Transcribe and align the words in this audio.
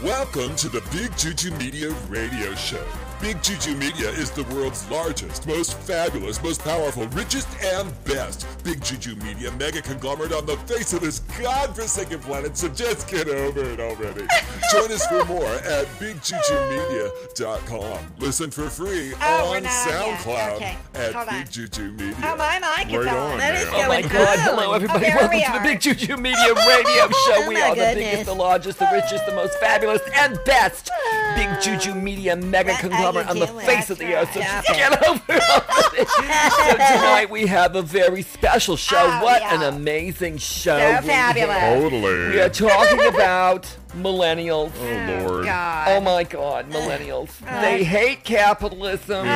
Welcome 0.00 0.56
to 0.56 0.68
the 0.68 0.80
Big 0.90 1.16
Juju 1.16 1.52
Media 1.58 1.90
Radio 2.08 2.54
Show. 2.56 2.84
Big 3.20 3.40
Juju 3.40 3.76
Media 3.76 4.08
is 4.10 4.32
the 4.32 4.42
world's 4.52 4.90
largest, 4.90 5.46
most 5.46 5.78
fabulous, 5.78 6.42
most 6.42 6.60
powerful, 6.64 7.06
richest, 7.08 7.46
and 7.62 7.92
best 8.04 8.48
Big 8.64 8.82
Juju 8.82 9.14
Media 9.24 9.52
mega 9.52 9.80
conglomerate 9.80 10.32
on 10.32 10.44
the 10.44 10.56
face 10.56 10.92
of 10.92 11.02
this 11.02 11.20
godforsaken 11.40 12.18
planet, 12.18 12.56
so 12.56 12.68
just 12.68 13.06
get 13.08 13.28
over 13.28 13.62
it 13.62 13.78
already. 13.78 14.26
Join 14.72 14.90
us 14.90 15.06
for 15.06 15.24
more 15.26 15.46
at 15.46 15.86
BigJujuMedia.com. 16.00 17.98
Listen 18.18 18.50
for 18.50 18.68
free 18.68 19.12
Oh, 19.22 19.54
on 19.54 19.62
not 19.62 19.70
on 19.72 19.86
yet. 20.08 20.18
SoundCloud 20.18 20.56
Okay, 20.56 20.76
at 20.94 21.14
hold 21.14 21.28
on. 21.28 21.34
Big 21.38 21.48
Juju 21.52 21.92
Media. 21.92 22.16
Oh, 22.24 22.34
my 22.36 22.58
mic 22.58 22.88
is 22.92 22.96
right 23.06 23.14
on. 23.14 23.32
on. 23.34 23.38
That 23.38 23.54
is 23.54 23.70
now. 23.70 23.84
Oh 23.84 23.88
my 23.88 24.02
God! 24.02 24.38
on. 24.38 24.38
Hello, 24.44 24.72
everybody. 24.72 25.06
Oh, 25.06 25.14
Welcome 25.14 25.38
we 25.38 25.44
to 25.44 25.52
the. 25.52 25.60
Big 25.62 25.80
Juju 25.80 26.16
Media 26.16 26.54
Radio 26.54 27.08
Show. 27.08 27.34
Oh, 27.36 27.46
we 27.48 27.54
my 27.54 27.60
are 27.70 27.74
the 27.76 27.92
biggest, 27.94 28.24
the 28.26 28.34
largest, 28.34 28.78
the 28.80 28.88
richest, 28.92 29.26
the 29.26 29.34
most 29.36 29.56
fabulous, 29.60 29.91
and 30.14 30.38
best 30.44 30.90
Big 31.36 31.60
Juju 31.60 31.94
Media 31.94 32.36
mega 32.36 32.74
conglomerate 32.78 33.28
on 33.28 33.38
the 33.38 33.46
face 33.46 33.90
of 33.90 33.98
the 33.98 34.14
earth. 34.14 34.32
So 34.32 34.40
just 34.40 34.68
get 34.68 35.08
over 35.08 35.22
it. 35.28 36.08
so 36.08 36.72
tonight 36.72 37.28
we 37.30 37.46
have 37.46 37.76
a 37.76 37.82
very 37.82 38.22
special 38.22 38.76
show. 38.76 38.96
Oh, 38.98 39.24
what 39.24 39.42
yeah. 39.42 39.54
an 39.56 39.74
amazing 39.74 40.38
show! 40.38 40.78
So 40.78 41.00
we 41.00 41.08
fabulous. 41.08 41.58
Totally. 41.58 42.30
We 42.30 42.40
are 42.40 42.48
talking 42.48 43.06
about 43.06 43.76
millennials. 43.94 44.72
Oh, 44.78 45.26
Lord. 45.26 45.44
God. 45.44 45.88
Oh 45.88 46.00
my 46.00 46.24
God, 46.24 46.70
millennials. 46.70 47.30
Uh, 47.46 47.60
they 47.62 47.82
uh. 47.82 47.84
hate 47.84 48.24
capitalism. 48.24 49.26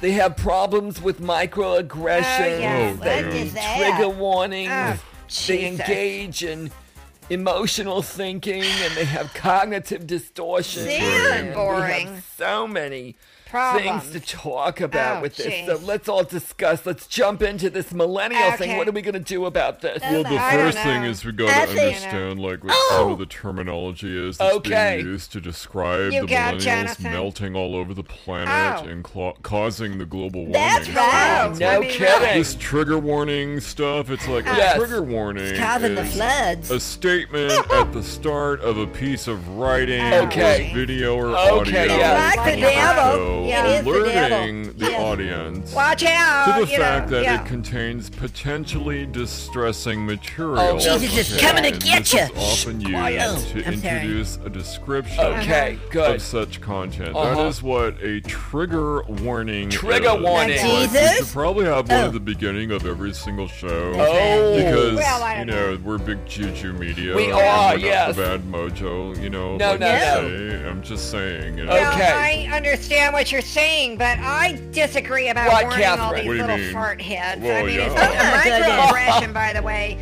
They 0.00 0.12
have 0.12 0.36
problems 0.36 1.00
with 1.00 1.20
microaggressions. 1.20 2.40
Oh, 2.40 2.58
yes. 2.58 2.98
Oh, 3.00 3.04
they 3.04 3.24
What 3.24 3.34
is 3.34 3.54
that? 3.54 3.96
trigger 3.96 4.10
warnings. 4.10 4.70
Oh, 4.70 4.98
they 5.46 5.66
engage 5.66 6.44
in 6.44 6.70
emotional 7.30 8.02
thinking 8.02 8.62
and 8.62 8.94
they 8.94 9.04
have 9.04 9.32
cognitive 9.34 10.06
distortion. 10.06 10.86
And 10.88 11.48
We 11.48 11.54
Boring. 11.54 12.06
have 12.14 12.24
so 12.36 12.66
many 12.66 13.16
Problems. 13.54 14.02
things 14.04 14.24
to 14.26 14.36
talk 14.36 14.80
about 14.80 15.18
Oh, 15.18 15.22
with 15.22 15.36
this. 15.36 15.46
Oh, 15.46 15.50
jeez. 15.50 15.66
So 15.66 15.86
let's 15.86 16.08
all 16.08 16.24
discuss. 16.24 16.84
Let's 16.84 17.06
jump 17.06 17.40
into 17.42 17.70
this 17.70 17.92
millennial 17.92 18.50
thing. 18.52 18.76
What 18.76 18.88
are 18.88 18.92
we 18.92 19.00
going 19.02 19.14
to 19.14 19.20
do 19.20 19.46
about 19.46 19.80
this? 19.80 20.02
Well, 20.02 20.24
the 20.24 20.36
I 20.38 20.52
first 20.56 20.78
thing 20.78 21.04
is 21.04 21.24
we 21.24 21.30
got 21.32 21.48
I 21.50 21.66
to 21.66 21.80
understand 21.80 22.40
like 22.40 22.64
what 22.64 22.72
Oh! 22.74 22.96
some 22.98 23.12
of 23.12 23.18
the 23.18 23.26
terminology 23.26 24.16
is 24.28 24.38
that's 24.38 24.56
Okay. 24.56 24.96
being 24.96 25.06
used 25.06 25.30
to 25.32 25.40
describe 25.40 26.12
You 26.12 26.22
the 26.26 26.34
millennials 26.34 26.60
Jonathan. 26.60 27.12
melting 27.12 27.54
all 27.56 27.76
over 27.76 27.94
the 27.94 28.02
planet 28.02 28.82
Oh. 28.84 28.88
and 28.88 29.04
cla 29.04 29.34
causing 29.42 29.98
the 29.98 30.04
global 30.06 30.40
warming. 30.46 30.52
That's 30.52 30.88
right. 30.90 31.48
It's 31.50 31.60
no 31.60 31.68
I 31.68 31.76
like 31.78 31.88
kidding. 31.90 32.38
This 32.38 32.56
trigger 32.56 32.98
warning 32.98 33.60
stuff. 33.60 34.10
It's 34.10 34.26
like 34.26 34.46
a 34.46 34.56
Yes. 34.56 34.76
trigger 34.78 35.02
warning 35.02 35.56
causing 35.56 35.94
the 35.94 36.04
floods. 36.04 36.70
a 36.72 36.80
statement 36.80 37.52
at 37.72 37.92
the 37.92 38.02
start 38.02 38.60
of 38.62 38.78
a 38.78 38.86
piece 38.88 39.28
of 39.28 39.48
writing, 39.50 40.02
Okay. 40.02 40.70
or 40.70 40.74
video, 40.74 41.14
or 41.16 41.26
Okay, 41.36 41.82
audio. 41.84 41.96
yeah. 41.96 42.32
Like 42.36 42.54
the 42.54 42.60
devil. 42.60 43.43
Yeah, 43.48 43.66
it 43.66 43.78
is 43.78 43.84
the 43.84 43.90
alerting 43.90 44.72
the 44.78 44.90
Yeah. 44.90 44.98
audience 45.02 45.72
Watch 45.72 46.04
out. 46.04 46.58
to 46.58 46.64
the 46.66 46.72
you 46.72 46.78
fact 46.78 47.10
know, 47.10 47.16
that 47.16 47.22
yeah. 47.24 47.40
it 47.42 47.46
contains 47.46 48.10
potentially 48.10 49.06
distressing 49.06 50.04
material. 50.06 50.58
Oh, 50.58 50.78
Jesus 50.78 51.30
is 51.32 51.40
coming 51.40 51.62
to 51.64 51.70
And 51.70 51.82
get 51.82 51.98
this 52.00 52.12
ya. 52.14 52.24
is 52.24 52.30
often 52.64 52.80
used 52.80 52.92
quiet. 52.92 53.18
to 53.18 53.26
I'm 53.26 53.40
sorry. 53.40 53.74
introduce 53.74 54.38
a 54.44 54.50
description 54.50 55.24
Okay, 55.24 55.78
good. 55.90 56.16
of 56.16 56.22
such 56.22 56.60
content. 56.60 57.14
Uh-huh. 57.16 57.34
That 57.34 57.46
is 57.46 57.62
what 57.62 57.96
a 58.02 58.20
trigger 58.20 59.02
warning 59.04 59.70
Trigger 59.70 60.16
is. 60.16 60.22
warning. 60.22 60.56
Like, 60.58 60.64
we 60.92 60.98
Jesus? 60.98 61.16
should 61.18 61.26
probably 61.28 61.64
have 61.66 61.88
one 61.88 62.00
Oh. 62.00 62.06
at 62.06 62.12
the 62.12 62.20
beginning 62.20 62.70
of 62.70 62.86
every 62.86 63.12
single 63.12 63.48
show. 63.48 63.92
Oh. 63.96 64.56
Because, 64.56 64.96
Well, 64.96 65.38
you 65.38 65.44
don't 65.44 65.46
know, 65.46 65.78
we're 65.84 65.98
big 65.98 66.24
juju 66.26 66.72
media. 66.74 67.14
We 67.14 67.30
are, 67.30 67.36
we're 67.36 67.44
not 67.44 67.80
yes. 67.80 68.16
bad 68.16 68.42
mojo, 68.44 69.20
you 69.22 69.30
know. 69.30 69.56
No, 69.56 69.70
like 69.72 69.80
no, 69.80 69.86
no. 69.92 70.28
say. 70.28 70.68
I'm 70.68 70.82
just 70.82 71.10
saying, 71.10 71.58
you 71.58 71.64
know. 71.64 71.72
Well, 71.72 71.92
Okay. 71.94 72.46
I 72.50 72.56
understand 72.56 73.12
what 73.12 73.30
you're 73.34 73.42
saying, 73.42 73.96
but 73.96 74.16
I 74.20 74.56
disagree 74.70 75.28
about 75.28 75.48
What, 75.52 75.64
warning 75.64 75.84
all 75.86 76.14
these 76.14 76.24
What 76.24 76.36
little 76.36 76.56
mean? 76.56 76.72
fart 76.72 77.02
heads. 77.02 77.42
I 77.42 77.62
mean, 77.64 77.74
yeah. 77.80 77.86
it's 77.86 77.94
Oh, 77.96 78.04
a 78.04 78.14
my 78.14 78.92
microaggression, 78.94 79.34
by 79.34 79.52
the 79.52 79.60
way, 79.60 79.98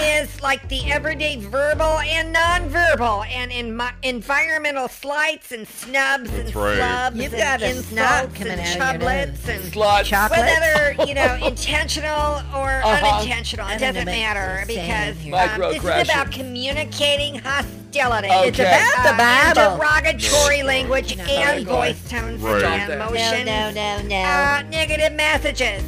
is 0.00 0.40
like 0.42 0.68
the 0.68 0.90
everyday 0.90 1.36
verbal 1.36 1.98
and 2.00 2.32
non-verbal 2.32 3.24
and 3.24 3.50
in 3.50 3.74
my, 3.74 3.92
environmental 4.02 4.88
slights 4.88 5.52
and 5.52 5.66
snubs 5.66 6.30
and 6.30 6.46
That's 6.48 6.54
right. 6.54 6.76
slubs 6.76 7.16
You've 7.16 7.32
and 7.34 7.42
got 7.42 7.62
a 7.62 7.66
insults 7.70 7.88
snot 7.88 8.34
coming 8.34 8.52
and 8.58 8.82
out 8.82 8.94
of 8.96 9.02
your 9.02 9.10
chublets 9.10 9.48
and 9.48 9.72
Slut. 9.72 10.04
Chocolate. 10.04 10.40
whether 10.40 11.04
you 11.08 11.14
know 11.14 11.34
intentional 11.46 12.42
or 12.54 12.68
Uh-huh. 12.88 13.16
unintentional, 13.18 13.66
it 13.68 13.78
doesn't 13.78 14.04
matter 14.06 14.64
because 14.66 15.16
same 15.18 15.34
um, 15.34 15.60
this 15.60 15.76
is 15.84 16.08
about 16.08 16.30
communicating 16.32 17.34
hostility. 17.38 18.28
Okay. 18.28 18.48
It's 18.48 18.58
about 18.58 19.02
the 19.04 19.16
Bible. 19.16 19.76
derogatory 19.78 20.60
No. 20.60 20.66
language 20.66 21.16
No. 21.16 21.24
and 21.24 21.66
Right. 21.66 21.94
voice 21.96 22.08
tones 22.08 22.40
Right. 22.40 22.62
and 22.62 22.88
No, 22.88 22.94
emotions. 23.08 23.46
No, 23.46 23.70
no, 23.70 24.02
no, 24.02 24.08
no. 24.08 24.16
Uh, 24.22 24.62
negative 24.70 25.12
messages 25.12 25.82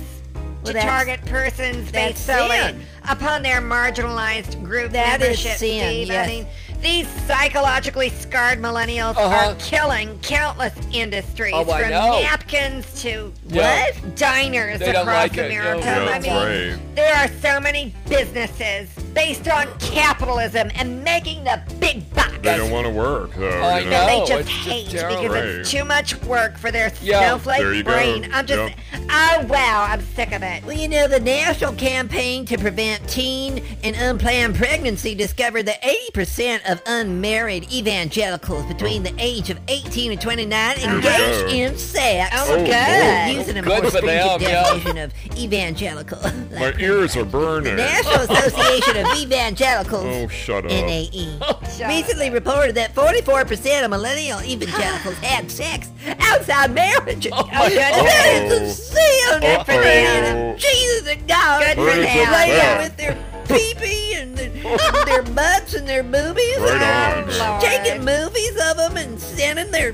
Well, 0.63 0.73
to 0.75 0.81
target 0.81 1.25
persons 1.27 1.91
based 1.93 2.27
that's 2.27 2.41
solely 2.41 2.57
sin. 2.59 2.87
Upon 3.09 3.43
their 3.43 3.61
marginalized 3.61 4.63
group 4.65 4.93
That 4.93 5.21
is 5.21 5.27
membership. 5.29 5.57
sin, 5.59 5.89
Steve. 5.89 6.09
yes. 6.09 6.27
I 6.27 6.31
mean, 6.31 6.47
these 6.81 7.07
psychologically 7.27 8.09
scarred 8.09 8.59
millennials 8.61 9.17
Uh-huh. 9.17 9.51
are 9.51 9.55
killing 9.57 10.19
countless 10.23 10.73
industries, 10.93 11.53
oh, 11.55 11.65
from 11.65 11.91
know. 11.91 12.21
napkins 12.23 13.03
to 13.03 13.33
Yeah. 13.49 13.85
what 13.85 14.17
diners 14.17 14.79
They 14.79 14.91
across 14.91 15.07
like 15.07 15.33
America. 15.35 15.85
yeah. 15.85 16.05
Yeah, 16.05 16.11
I 16.15 16.19
mean, 16.21 16.71
right. 16.73 16.97
there 16.97 17.15
are 17.17 17.29
so 17.43 17.61
many 17.61 17.95
businesses 18.09 18.89
based 19.15 19.49
on 19.49 19.67
capitalism 19.79 20.71
and 20.75 21.03
making 21.05 21.45
the 21.45 21.61
big 21.81 22.09
bucks. 22.15 22.29
They 22.43 22.57
don't 22.57 22.71
want 22.71 22.87
to 22.87 22.93
work, 22.93 23.35
though. 23.35 23.49
I 23.61 23.81
you 23.81 23.85
know? 23.87 23.91
that 23.91 24.07
they 24.07 24.19
just 24.27 24.41
it's 24.41 24.49
hate 24.51 24.89
terrible. 24.91 25.23
because 25.23 25.35
Right. 25.37 25.45
it's 25.61 25.71
too 25.71 25.85
much 25.85 26.23
work 26.23 26.57
for 26.57 26.71
their 26.71 26.91
Yeah, 27.03 27.21
snowflake 27.21 27.59
there 27.61 27.75
you 27.75 27.83
go. 27.83 27.93
brain. 27.93 28.31
I'm 28.33 28.47
just, 28.47 28.75
Yep. 28.95 29.03
oh 29.11 29.47
wow, 29.49 29.87
I'm 29.89 30.01
sick 30.15 30.33
of 30.33 30.43
it. 30.43 30.65
Well, 30.65 30.77
you 30.77 30.89
know, 30.89 31.07
the 31.07 31.21
National 31.21 31.73
Campaign 31.75 32.47
to 32.47 32.57
Prevent 32.57 33.07
Teen 33.11 33.63
and 33.85 33.95
Unplanned 33.95 34.55
Pregnancy 34.55 35.15
discovered 35.15 35.65
that 35.67 35.83
80% 35.83 36.61
of 36.71 36.81
unmarried 36.87 37.71
evangelicals 37.73 38.65
between 38.67 39.03
the 39.03 39.13
age 39.19 39.51
of 39.51 39.59
18 39.69 40.13
and 40.13 40.21
29 40.21 40.77
we 40.79 40.85
engage 40.85 41.53
in 41.53 41.77
sex. 41.77 42.35
Oh, 42.39 42.55
Oh, 42.55 42.57
good. 42.57 42.71
Lord. 42.71 43.37
Using 43.37 43.59
a 43.59 43.63
Good 43.63 43.83
more 43.83 43.91
for 43.91 44.01
them, 44.01 44.01
stringent 44.01 44.43
yeah. 44.43 44.63
definition 44.63 44.99
of 44.99 45.13
evangelical. 45.39 46.19
My 46.59 46.73
ears 46.79 47.17
are 47.17 47.25
burning. 47.25 47.77
National 47.77 48.21
Association 48.37 48.97
of 49.07 49.17
Evangelicals. 49.19 50.05
Oh, 50.05 50.29
shut 50.29 50.65
up. 50.65 50.71
NAE 50.71 51.39
Shut 51.79 51.89
recently 51.89 52.29
up. 52.29 52.35
reported 52.35 52.75
that 52.77 52.95
44% 52.95 53.85
of 53.85 53.91
millennial 53.91 54.41
evangelicals 54.43 55.17
had 55.23 55.51
sex 55.51 55.89
outside 56.21 56.73
marriage. 56.73 57.27
Oh, 57.33 57.45
my 57.47 57.69
That 57.69 58.43
is 58.45 58.53
God. 58.53 58.63
a 58.63 58.71
sin. 58.71 59.41
Good 59.41 59.67
for 59.67 59.73
Uh-oh. 59.73 59.83
them. 59.83 60.59
Jesus 60.59 61.09
and 61.09 61.29
God. 61.29 61.63
Good 61.65 61.77
for 61.77 61.85
Praise 61.85 62.05
them. 62.07 62.27
the 62.27 62.33
Laying 62.33 62.79
with 62.79 62.97
their 62.97 63.19
pee-pee 63.49 64.15
and 64.15 64.37
their, 64.37 64.51
their 65.07 65.23
butts 65.23 65.75
and 65.75 65.89
their 65.89 66.03
boobies. 66.03 66.59
Right 66.59 66.81
and 66.83 67.31
on. 67.31 67.35
Oh, 67.35 67.39
Lord. 67.51 67.63
Taking 67.63 68.05
movies 68.05 68.57
of 68.71 68.77
them 68.77 68.97
and 68.97 69.21
sending 69.21 69.71
their 69.71 69.93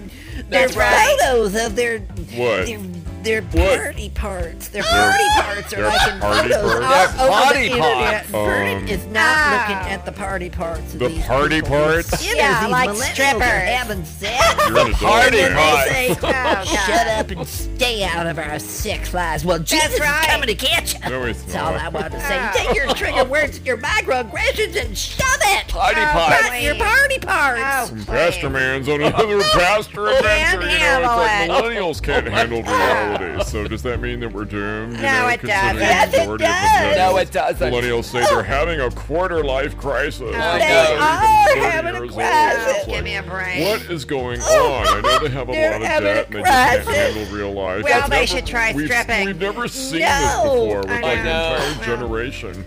their 0.49 0.69
That's 0.69 0.77
right. 0.77 1.17
photos 1.21 1.55
of 1.57 1.75
their 1.77 2.01
What? 2.01 2.67
their 2.67 2.79
their 3.27 3.43
What? 3.43 3.79
party 3.79 4.11
parts. 4.11 4.69
Their 4.69 4.83
party 4.83 5.25
parts 5.37 5.73
are 5.73 5.77
their 5.77 5.87
like 5.89 6.09
in 6.13 6.21
party 6.21 6.49
photos 6.53 6.85
parts? 6.85 7.13
all 7.19 7.27
Their 7.27 7.29
over 7.29 7.43
party 7.43 7.59
the 7.59 7.65
internet. 7.77 8.13
parts. 8.13 8.29
Vernon 8.31 8.79
Um, 8.79 8.89
is 8.89 9.07
not 9.07 9.37
Oh. 9.37 9.51
looking 9.75 9.93
at 9.93 10.05
the 10.07 10.13
party 10.13 10.51
parts. 10.51 10.93
Of 10.95 10.99
The 11.01 11.09
these 11.09 11.25
party 11.25 11.61
people. 11.61 11.77
parts? 11.79 12.09
Sinners, 12.21 12.37
Yeah, 12.37 12.61
these 12.63 12.71
like 12.71 12.89
millennials 12.91 13.01
are 13.01 13.15
strippers. 13.15 13.69
having 13.69 14.05
sex. 14.21 14.45
You're 14.69 14.79
an 14.79 14.87
adult 14.87 14.93
party. 15.01 15.41
And 15.41 15.55
parts. 15.55 15.85
they 15.93 16.15
say, 16.15 16.17
Oh, 16.23 16.65
shut 16.87 17.07
up 17.09 17.31
and 17.31 17.47
stay 17.49 18.05
out 18.05 18.27
of 18.27 18.39
our 18.39 18.59
sex 18.59 19.13
lives. 19.15 19.45
Well, 19.45 19.59
Jesus 19.59 20.01
right. 20.01 20.21
is 20.21 20.27
coming 20.27 20.47
to 20.49 20.55
get 20.55 20.95
you. 20.95 21.11
No, 21.11 21.25
it's 21.25 21.43
That's 21.43 21.57
all 21.57 21.75
I 21.75 21.83
not. 21.85 21.93
wanted 21.93 22.13
to 22.13 22.21
say. 22.21 22.39
Oh. 22.41 22.51
Take 22.55 22.75
your 22.77 22.87
trigger 22.95 23.25
words, 23.25 23.61
your 23.65 23.77
microaggressions, 23.79 24.77
and 24.81 24.97
shove 24.97 25.27
it. 25.43 25.69
Party 25.69 26.01
Oh, 26.01 26.13
parts. 26.13 26.49
please. 26.49 26.65
Your 26.65 26.75
party 26.77 27.19
parts. 27.19 27.61
Oh, 27.93 28.05
Pastor. 28.07 28.51
Man's 28.51 28.89
on 28.89 29.03
another 29.03 29.41
pastor 29.53 30.07
adventure. 30.09 30.61
You 30.63 30.79
know, 30.79 30.85
handle 30.85 31.21
it's 31.21 31.21
like 31.21 31.49
it. 31.49 31.51
millennials 31.77 32.03
can't 32.03 32.27
handle 32.29 32.63
reality. 32.63 33.16
So 33.45 33.67
does 33.69 33.83
that 33.83 34.01
mean 34.01 34.21
that 34.21 34.33
we're 34.33 34.45
doomed? 34.45 34.97
You 34.97 35.03
No, 35.03 35.23
know, 35.23 35.29
it 35.29 35.43
doesn't. 35.43 35.77
the 35.77 35.83
Yes, 35.83 36.15
it 36.15 36.39
does. 36.39 36.97
No, 36.97 37.17
it 37.19 37.31
doesn't. 37.31 37.73
Millennials 37.73 38.05
say 38.05 38.21
they're 38.21 38.39
oh. 38.39 38.43
having 38.43 38.81
a 38.81 38.91
quarter 38.91 39.45
life 39.45 39.77
crisis. 39.77 40.21
Oh, 40.23 40.33
they 40.33 40.59
They're 40.59 40.95
know. 40.95 40.99
not 40.99 41.51
even 41.51 41.63
are 41.63 41.67
30 41.67 41.71
having 41.71 41.95
a 41.95 41.99
years 41.99 42.11
old. 42.11 42.15
crisis. 42.21 42.77
It's 42.77 42.87
Give 42.87 43.05
me 43.05 43.17
a 43.17 43.23
break. 43.23 43.61
What 43.61 43.83
is 43.91 44.05
going 44.05 44.41
oh, 44.43 44.73
on? 44.73 44.87
I 44.89 45.01
know 45.01 45.19
they 45.21 45.29
have 45.31 45.49
a 45.49 45.53
lot 45.53 45.73
of 45.73 45.83
debt 45.83 46.05
a 46.05 46.27
and 46.27 46.35
they 46.35 46.43
just 46.43 46.87
can't 46.87 46.87
handle 47.17 47.37
real 47.37 47.53
life. 47.53 47.85
Well, 47.85 48.01
We've 48.03 48.11
they 48.11 48.17
never- 48.17 48.27
should 48.27 48.47
try 48.47 48.73
we've, 48.75 48.87
stripping. 48.87 49.27
We've 49.27 49.41
never 49.41 49.69
seen 49.69 50.01
No. 50.01 50.07
this 50.09 50.35
before 50.43 50.79
with 50.81 50.91
I 50.91 51.01
like 51.01 51.19
an 51.19 51.27
entire 51.73 51.85
generation 51.85 52.65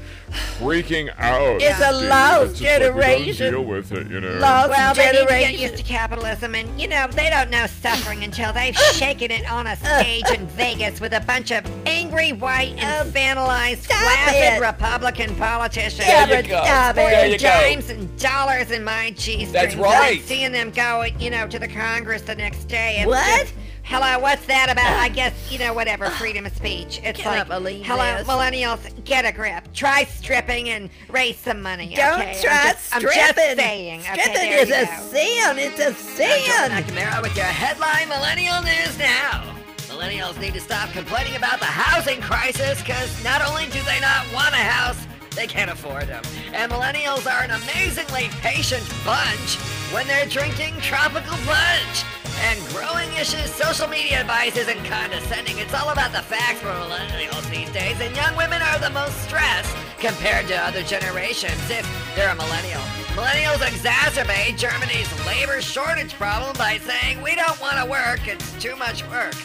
freaking 0.59 1.09
out. 1.17 1.61
It's 1.61 1.79
a 1.79 1.99
dude. 1.99 2.09
lost 2.09 2.51
It's 2.51 2.59
just 2.59 2.81
like, 2.81 2.93
generation. 2.95 3.51
deal 3.51 3.63
with 3.65 3.91
it, 3.91 4.07
you 4.09 4.21
know. 4.21 4.37
Lost 4.39 4.69
Well, 4.69 4.93
they 4.93 5.05
need 5.05 5.11
to 5.11 5.13
get 5.17 5.27
generation. 5.29 5.59
used 5.61 5.77
to 5.77 5.83
capitalism, 5.83 6.53
and 6.55 6.79
you 6.79 6.87
know 6.87 7.07
they 7.11 7.29
don't 7.31 7.49
know 7.49 7.65
suffering 7.65 8.23
until 8.23 8.53
they've 8.53 8.75
shaken 8.75 9.31
it 9.31 9.49
on 9.51 9.65
a 9.67 9.75
stage 9.83 10.25
in 10.39 10.47
Vegas 10.47 11.01
with 11.01 11.13
a 11.13 11.19
bunch 11.21 11.51
of 11.51 11.63
angry, 11.85 12.31
white, 12.33 12.75
infantilized, 12.77 13.79
stop 13.83 13.97
flaccid. 13.97 14.61
Republican 14.61 15.35
politicians. 15.35 16.07
Yeah, 16.07 16.25
There 16.25 16.41
you 16.41 16.47
go. 16.49 16.63
stop 16.63 16.95
There 16.95 17.25
it. 17.25 17.31
you 17.31 17.37
go. 17.37 17.43
dimes 17.49 17.89
and 17.89 18.17
dollars 18.19 18.71
in 18.71 18.83
my 18.83 19.11
cheese 19.11 19.51
That's 19.51 19.71
strings. 19.73 19.85
right. 19.85 20.17
I'm 20.19 20.23
seeing 20.25 20.51
them 20.51 20.71
go, 20.71 21.03
you 21.19 21.29
know, 21.29 21.47
to 21.47 21.59
the 21.59 21.67
Congress 21.67 22.21
the 22.23 22.35
next 22.35 22.65
day. 22.65 22.97
and 22.99 23.09
What? 23.09 23.41
just, 23.41 23.53
Hello, 23.83 24.19
what's 24.19 24.45
that 24.45 24.69
about? 24.71 24.85
I 24.99 25.09
guess, 25.09 25.33
you 25.51 25.57
know, 25.57 25.73
whatever, 25.73 26.11
freedom 26.11 26.45
of 26.45 26.55
speech. 26.55 27.01
It's 27.03 27.19
Cannot 27.19 27.49
like, 27.49 27.57
believe 27.63 27.83
hello, 27.87 28.17
this. 28.19 28.27
millennials, 28.27 29.03
get 29.03 29.25
a 29.25 29.31
grip. 29.31 29.73
Try 29.73 30.03
stripping 30.03 30.69
and 30.69 30.91
raise 31.09 31.37
some 31.37 31.63
money. 31.63 31.95
Don't 31.95 32.21
okay? 32.21 32.39
try 32.39 32.51
I'm 32.67 32.67
just, 32.75 32.95
I'm 32.95 33.01
just 33.01 33.15
saying. 33.35 34.01
Okay, 34.01 34.21
Stripping 34.21 34.33
there 34.35 34.61
is 34.61 34.69
you 34.69 34.75
a 34.75 34.85
go. 34.85 35.09
sin. 35.09 35.57
It's 35.57 35.79
a 35.79 35.93
sin. 35.95 36.71
McNamara 36.71 37.23
with 37.23 37.35
your 37.35 37.45
headline 37.45 38.09
Millennial 38.09 38.61
News 38.61 38.95
Now. 38.99 39.55
Millennials 39.99 40.39
need 40.39 40.53
to 40.53 40.61
stop 40.61 40.89
complaining 40.91 41.35
about 41.35 41.59
the 41.59 41.65
housing 41.65 42.21
crisis 42.21 42.79
because 42.79 43.21
not 43.21 43.45
only 43.45 43.65
do 43.65 43.83
they 43.83 43.99
not 43.99 44.23
want 44.33 44.53
a 44.53 44.63
house, 44.63 45.05
they 45.35 45.45
can't 45.45 45.69
afford 45.69 46.07
them. 46.07 46.23
And 46.53 46.71
millennials 46.71 47.27
are 47.27 47.43
an 47.43 47.51
amazingly 47.51 48.31
patient 48.39 48.87
bunch 49.03 49.59
when 49.91 50.07
they're 50.07 50.25
drinking 50.27 50.79
tropical 50.79 51.35
punch. 51.43 52.07
And 52.47 52.57
growing 52.71 53.11
issues, 53.19 53.51
social 53.51 53.89
media 53.89 54.21
advice 54.21 54.55
isn't 54.55 54.79
condescending. 54.85 55.57
It's 55.57 55.73
all 55.73 55.89
about 55.89 56.13
the 56.13 56.23
facts 56.23 56.61
for 56.61 56.71
millennials 56.71 57.43
these 57.51 57.69
days. 57.73 57.99
And 57.99 58.15
young 58.15 58.37
women 58.37 58.61
are 58.61 58.79
the 58.79 58.91
most 58.91 59.19
stressed 59.27 59.75
compared 59.99 60.47
to 60.47 60.55
other 60.63 60.81
generations 60.83 61.59
if 61.69 61.83
they're 62.15 62.31
a 62.31 62.35
millennial. 62.35 62.79
Millennials 63.19 63.59
exacerbate 63.67 64.55
Germany's 64.55 65.11
labor 65.27 65.59
shortage 65.59 66.13
problem 66.13 66.55
by 66.55 66.77
saying, 66.77 67.21
we 67.21 67.35
don't 67.35 67.59
want 67.59 67.75
to 67.83 67.85
work, 67.85 68.25
it's 68.29 68.63
too 68.63 68.77
much 68.77 69.03
work. 69.09 69.35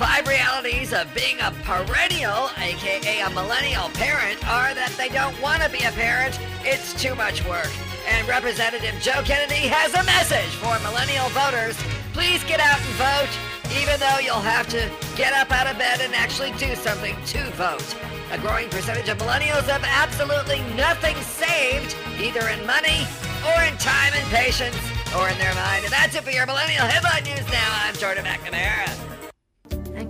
Five 0.00 0.26
realities 0.28 0.94
of 0.94 1.12
being 1.12 1.36
a 1.44 1.52
perennial, 1.60 2.48
aka 2.56 3.20
a 3.20 3.28
millennial 3.36 3.92
parent, 3.92 4.40
are 4.48 4.72
that 4.72 4.88
they 4.96 5.12
don't 5.12 5.36
want 5.44 5.60
to 5.60 5.68
be 5.68 5.84
a 5.84 5.92
parent, 5.92 6.40
it's 6.64 6.96
too 6.96 7.14
much 7.16 7.44
work. 7.44 7.68
And 8.08 8.26
Representative 8.26 8.96
Joe 9.04 9.20
Kennedy 9.28 9.68
has 9.68 9.92
a 9.92 10.00
message 10.08 10.56
for 10.56 10.72
millennial 10.80 11.28
voters. 11.36 11.76
Please 12.16 12.40
get 12.48 12.64
out 12.64 12.80
and 12.80 12.96
vote, 12.96 13.28
even 13.76 14.00
though 14.00 14.24
you'll 14.24 14.40
have 14.40 14.64
to 14.72 14.88
get 15.20 15.36
up 15.36 15.52
out 15.52 15.68
of 15.68 15.76
bed 15.76 16.00
and 16.00 16.16
actually 16.16 16.56
do 16.56 16.72
something 16.80 17.12
to 17.36 17.44
vote. 17.60 17.84
A 18.32 18.40
growing 18.40 18.72
percentage 18.72 19.12
of 19.12 19.20
millennials 19.20 19.68
have 19.68 19.84
absolutely 19.84 20.64
nothing 20.80 21.20
saved, 21.28 21.92
either 22.16 22.48
in 22.48 22.64
money 22.64 23.04
or 23.52 23.68
in 23.68 23.76
time 23.76 24.16
and 24.16 24.24
patience 24.32 24.80
or 25.12 25.28
in 25.28 25.36
their 25.36 25.52
mind. 25.60 25.84
And 25.84 25.92
that's 25.92 26.16
it 26.16 26.24
for 26.24 26.32
your 26.32 26.48
Millennial 26.48 26.88
Headline 26.88 27.28
News 27.28 27.44
now. 27.52 27.68
I'm 27.84 27.92
Jordan 28.00 28.24
McNamara. 28.24 29.19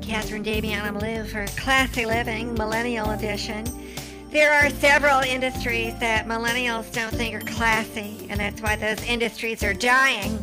Catherine 0.02 0.42
Daviana 0.42 0.96
Malou 0.96 1.26
for 1.26 1.46
Classy 1.60 2.06
Living 2.06 2.54
Millennial 2.54 3.10
Edition. 3.10 3.64
There 4.30 4.52
are 4.52 4.70
several 4.70 5.20
industries 5.20 5.98
that 5.98 6.26
millennials 6.26 6.92
don't 6.92 7.12
think 7.12 7.34
are 7.34 7.46
classy, 7.46 8.26
and 8.30 8.40
that's 8.40 8.62
why 8.62 8.76
those 8.76 9.02
industries 9.04 9.62
are 9.62 9.74
dying 9.74 10.38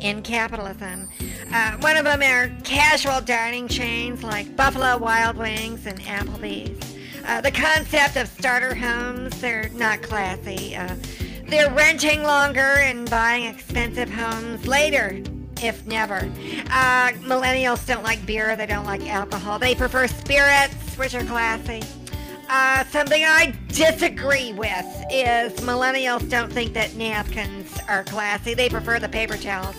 in 0.00 0.22
capitalism. 0.22 1.08
Uh, 1.52 1.72
one 1.78 1.96
of 1.96 2.04
them 2.04 2.22
are 2.22 2.50
casual 2.64 3.20
dining 3.20 3.66
chains 3.66 4.22
like 4.22 4.54
Buffalo 4.56 4.98
Wild 4.98 5.36
Wings 5.36 5.86
and 5.86 5.98
Applebee's. 6.00 6.96
Uh, 7.26 7.40
the 7.40 7.50
concept 7.50 8.16
of 8.16 8.28
starter 8.28 8.74
homes, 8.74 9.40
they're 9.40 9.68
not 9.70 10.02
classy. 10.02 10.76
Uh, 10.76 10.94
they're 11.48 11.72
renting 11.72 12.22
longer 12.22 12.60
and 12.60 13.10
buying 13.10 13.44
expensive 13.44 14.10
homes 14.10 14.66
later 14.66 15.22
if 15.62 15.86
never. 15.86 16.16
Uh, 16.70 17.12
millennials 17.22 17.86
don't 17.86 18.02
like 18.02 18.24
beer, 18.26 18.56
they 18.56 18.66
don't 18.66 18.84
like 18.86 19.06
alcohol. 19.08 19.58
They 19.58 19.74
prefer 19.74 20.06
spirits, 20.06 20.96
which 20.96 21.14
are 21.14 21.24
classy. 21.24 21.82
Uh, 22.48 22.84
something 22.86 23.22
I 23.22 23.54
disagree 23.68 24.52
with 24.52 24.86
is 25.10 25.52
millennials 25.60 26.28
don't 26.28 26.52
think 26.52 26.74
that 26.74 26.96
napkins 26.96 27.78
are 27.88 28.02
classy. 28.02 28.54
They 28.54 28.68
prefer 28.68 28.98
the 28.98 29.08
paper 29.08 29.36
towels. 29.36 29.76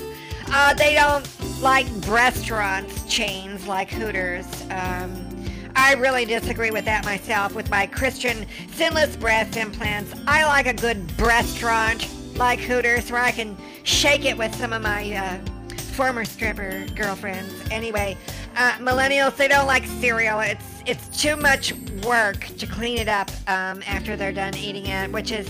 Uh, 0.47 0.73
they 0.73 0.95
don't 0.95 1.27
like 1.61 1.85
restaurants 2.07 3.03
chains 3.13 3.67
like 3.67 3.89
Hooters. 3.89 4.45
Um, 4.69 5.27
I 5.75 5.95
really 5.95 6.25
disagree 6.25 6.71
with 6.71 6.85
that 6.85 7.05
myself 7.05 7.55
with 7.55 7.69
my 7.69 7.87
Christian 7.87 8.45
sinless 8.73 9.15
breast 9.15 9.57
implants. 9.57 10.13
I 10.27 10.45
like 10.45 10.67
a 10.67 10.73
good 10.73 11.19
restaurant 11.19 12.07
like 12.37 12.59
Hooters 12.59 13.11
where 13.11 13.21
I 13.21 13.31
can 13.31 13.57
shake 13.83 14.25
it 14.25 14.37
with 14.37 14.53
some 14.55 14.73
of 14.73 14.81
my 14.81 15.13
uh, 15.13 15.39
former 16.01 16.25
stripper 16.25 16.83
girlfriends. 16.95 17.53
Anyway, 17.69 18.17
uh, 18.55 18.71
millennials 18.79 19.35
they 19.35 19.47
don't 19.47 19.67
like 19.67 19.85
cereal. 19.85 20.39
It's 20.39 20.81
it's 20.87 21.21
too 21.21 21.35
much 21.35 21.73
work 22.03 22.39
to 22.57 22.65
clean 22.65 22.97
it 22.97 23.07
up 23.07 23.29
um, 23.47 23.83
after 23.85 24.15
they're 24.15 24.31
done 24.31 24.55
eating 24.55 24.87
it, 24.87 25.11
which 25.11 25.31
is 25.31 25.47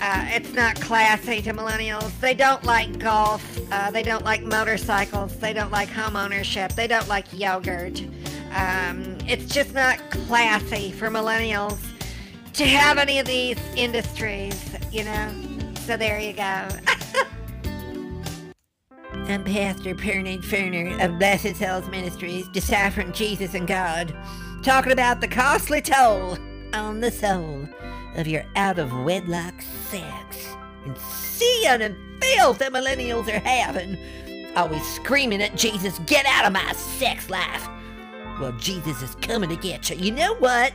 uh, 0.00 0.26
it's 0.28 0.52
not 0.52 0.80
classy 0.80 1.42
to 1.42 1.52
millennials. 1.52 2.12
They 2.20 2.34
don't 2.34 2.62
like 2.62 3.00
golf. 3.00 3.42
Uh, 3.72 3.90
they 3.90 4.04
don't 4.04 4.24
like 4.24 4.44
motorcycles. 4.44 5.36
They 5.40 5.52
don't 5.52 5.72
like 5.72 5.88
home 5.88 6.14
ownership. 6.14 6.70
They 6.74 6.86
don't 6.86 7.08
like 7.08 7.26
yogurt. 7.32 8.00
Um, 8.54 9.18
it's 9.26 9.52
just 9.52 9.74
not 9.74 9.98
classy 10.12 10.92
for 10.92 11.10
millennials 11.10 11.80
to 12.52 12.64
have 12.64 12.98
any 12.98 13.18
of 13.18 13.26
these 13.26 13.58
industries, 13.74 14.76
you 14.92 15.02
know. 15.02 15.34
So 15.80 15.96
there 15.96 16.20
you 16.20 16.32
go. 16.32 16.68
I'm 19.26 19.42
Pastor 19.42 19.94
Pernod 19.94 20.44
Ferner 20.44 21.02
of 21.02 21.18
Blessed 21.18 21.56
Souls 21.56 21.88
Ministries, 21.88 22.46
deciphering 22.48 23.10
Jesus 23.12 23.54
and 23.54 23.66
God, 23.66 24.14
talking 24.62 24.92
about 24.92 25.22
the 25.22 25.28
costly 25.28 25.80
toll 25.80 26.36
on 26.74 27.00
the 27.00 27.10
soul 27.10 27.66
of 28.16 28.26
your 28.26 28.44
out 28.54 28.78
of 28.78 28.92
wedlock 28.92 29.54
sex 29.88 30.54
and 30.84 30.98
seeing 30.98 31.80
and 31.80 31.96
filth 32.22 32.58
that 32.58 32.74
millennials 32.74 33.26
are 33.34 33.40
having. 33.40 33.96
Always 34.56 34.86
screaming 34.94 35.42
at 35.42 35.56
Jesus, 35.56 35.98
get 36.00 36.26
out 36.26 36.44
of 36.44 36.52
my 36.52 36.72
sex 36.74 37.30
life. 37.30 37.66
Well, 38.38 38.52
Jesus 38.58 39.00
is 39.00 39.14
coming 39.14 39.48
to 39.48 39.56
get 39.56 39.88
you. 39.88 39.96
You 39.96 40.12
know 40.12 40.34
what? 40.34 40.74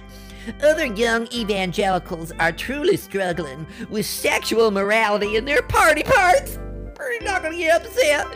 Other 0.64 0.86
young 0.86 1.28
evangelicals 1.32 2.32
are 2.40 2.52
truly 2.52 2.98
struggling 2.98 3.68
with 3.92 4.08
sexual 4.08 4.72
morality 4.72 5.36
in 5.36 5.46
their 5.46 5.62
party 5.62 6.02
parts. 6.02 6.58
Pretty 7.00 7.24
not 7.24 7.42
gonna 7.44 7.56
get 7.56 7.86
upset. 7.86 8.28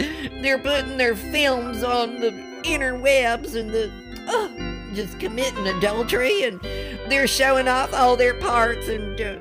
They're 0.41 0.57
putting 0.57 0.95
their 0.95 1.17
films 1.17 1.83
on 1.83 2.21
the 2.21 2.31
interwebs 2.63 3.55
and 3.59 3.69
the 3.69 3.91
oh, 4.29 4.93
just 4.93 5.19
committing 5.19 5.67
adultery, 5.67 6.43
and 6.43 6.61
they're 7.09 7.27
showing 7.27 7.67
off 7.67 7.93
all 7.93 8.15
their 8.15 8.33
parts. 8.35 8.87
And 8.87 9.19
uh, 9.19 9.35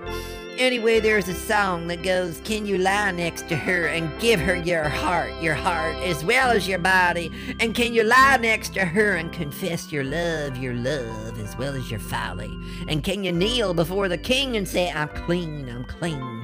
anyway, 0.59 0.99
there's 0.99 1.29
a 1.29 1.35
song 1.35 1.87
that 1.87 2.03
goes, 2.03 2.41
"Can 2.41 2.67
you 2.67 2.79
lie 2.79 3.13
next 3.13 3.49
to 3.51 3.55
her 3.57 3.87
and 3.87 4.11
give 4.21 4.41
her 4.41 4.57
your 4.57 4.89
heart, 4.89 5.41
your 5.41 5.55
heart 5.55 5.95
as 5.99 6.25
well 6.25 6.51
as 6.51 6.67
your 6.67 6.81
body? 6.81 7.31
And 7.61 7.77
can 7.77 7.95
you 7.95 8.03
lie 8.03 8.39
next 8.39 8.75
to 8.75 8.85
her 8.85 9.15
and 9.15 9.33
confess 9.33 9.93
your 9.93 10.03
love, 10.03 10.57
your 10.57 10.75
love 10.75 11.39
as 11.39 11.57
well 11.57 11.77
as 11.77 11.89
your 11.93 12.01
folly? 12.01 12.59
And 12.89 13.05
can 13.05 13.23
you 13.23 13.31
kneel 13.31 13.73
before 13.73 14.09
the 14.09 14.19
king 14.19 14.57
and 14.57 14.67
say, 14.67 14.91
I'm 14.91 15.11
clean, 15.11 15.69
I'm 15.69 15.85
clean? 15.85 16.42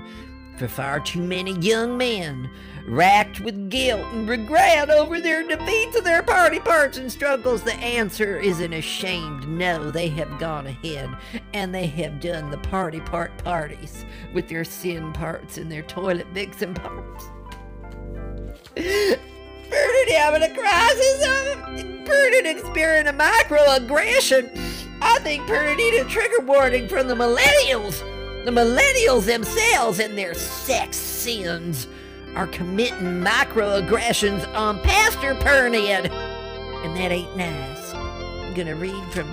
For 0.59 0.67
far 0.67 0.99
too 0.99 1.23
many 1.23 1.53
young 1.61 1.97
men, 1.97 2.50
racked 2.88 3.38
with 3.38 3.71
guilt 3.71 4.05
and 4.12 4.29
regret 4.29 4.91
over 4.91 5.21
their 5.21 5.47
defeats 5.47 5.97
of 5.97 6.03
their 6.03 6.21
party 6.21 6.59
parts 6.59 6.99
and 6.99 7.12
struggles, 7.12 7.62
the 7.62 7.75
answer 7.75 8.37
is 8.38 8.59
an 8.59 8.73
ashamed 8.73 9.47
no. 9.47 9.93
They 9.93 10.09
have 10.09 10.41
gone 10.41 10.67
ahead 10.67 11.11
and 11.55 11.73
they 11.73 11.87
have 11.87 12.19
done 12.19 12.50
the 12.50 12.59
party 12.59 12.99
part 12.99 13.38
parties 13.45 14.05
with 14.35 14.49
their 14.49 14.65
sin 14.65 15.12
parts 15.12 15.59
and 15.59 15.71
their 15.71 15.83
toilet 15.83 16.27
vixen 16.35 16.75
parts. 16.75 17.27
Bernard 18.75 20.09
having 20.11 20.43
a 20.43 20.53
crisis 20.53 21.25
of 21.25 22.05
Bernard 22.05 22.47
experiencing 22.47 23.15
a 23.15 23.17
microaggression. 23.17 24.59
I 25.00 25.21
think 25.21 25.47
Bernard 25.47 25.77
need 25.77 26.00
a 26.00 26.05
trigger 26.07 26.41
warning 26.41 26.88
from 26.88 27.07
the 27.07 27.15
millennials. 27.15 28.03
The 28.49 28.55
millennials 28.55 29.26
themselves 29.26 30.00
and 30.00 30.17
their 30.17 30.33
sex 30.33 30.97
sins 30.97 31.87
are 32.35 32.47
committing 32.47 33.23
microaggressions 33.23 34.50
on 34.57 34.81
Pastor 34.81 35.35
Pernod. 35.35 36.11
And 36.11 36.97
that 36.97 37.12
ain't 37.12 37.37
nice. 37.37 37.93
I'm 37.93 38.55
gonna 38.55 38.75
read 38.75 39.05
from 39.12 39.31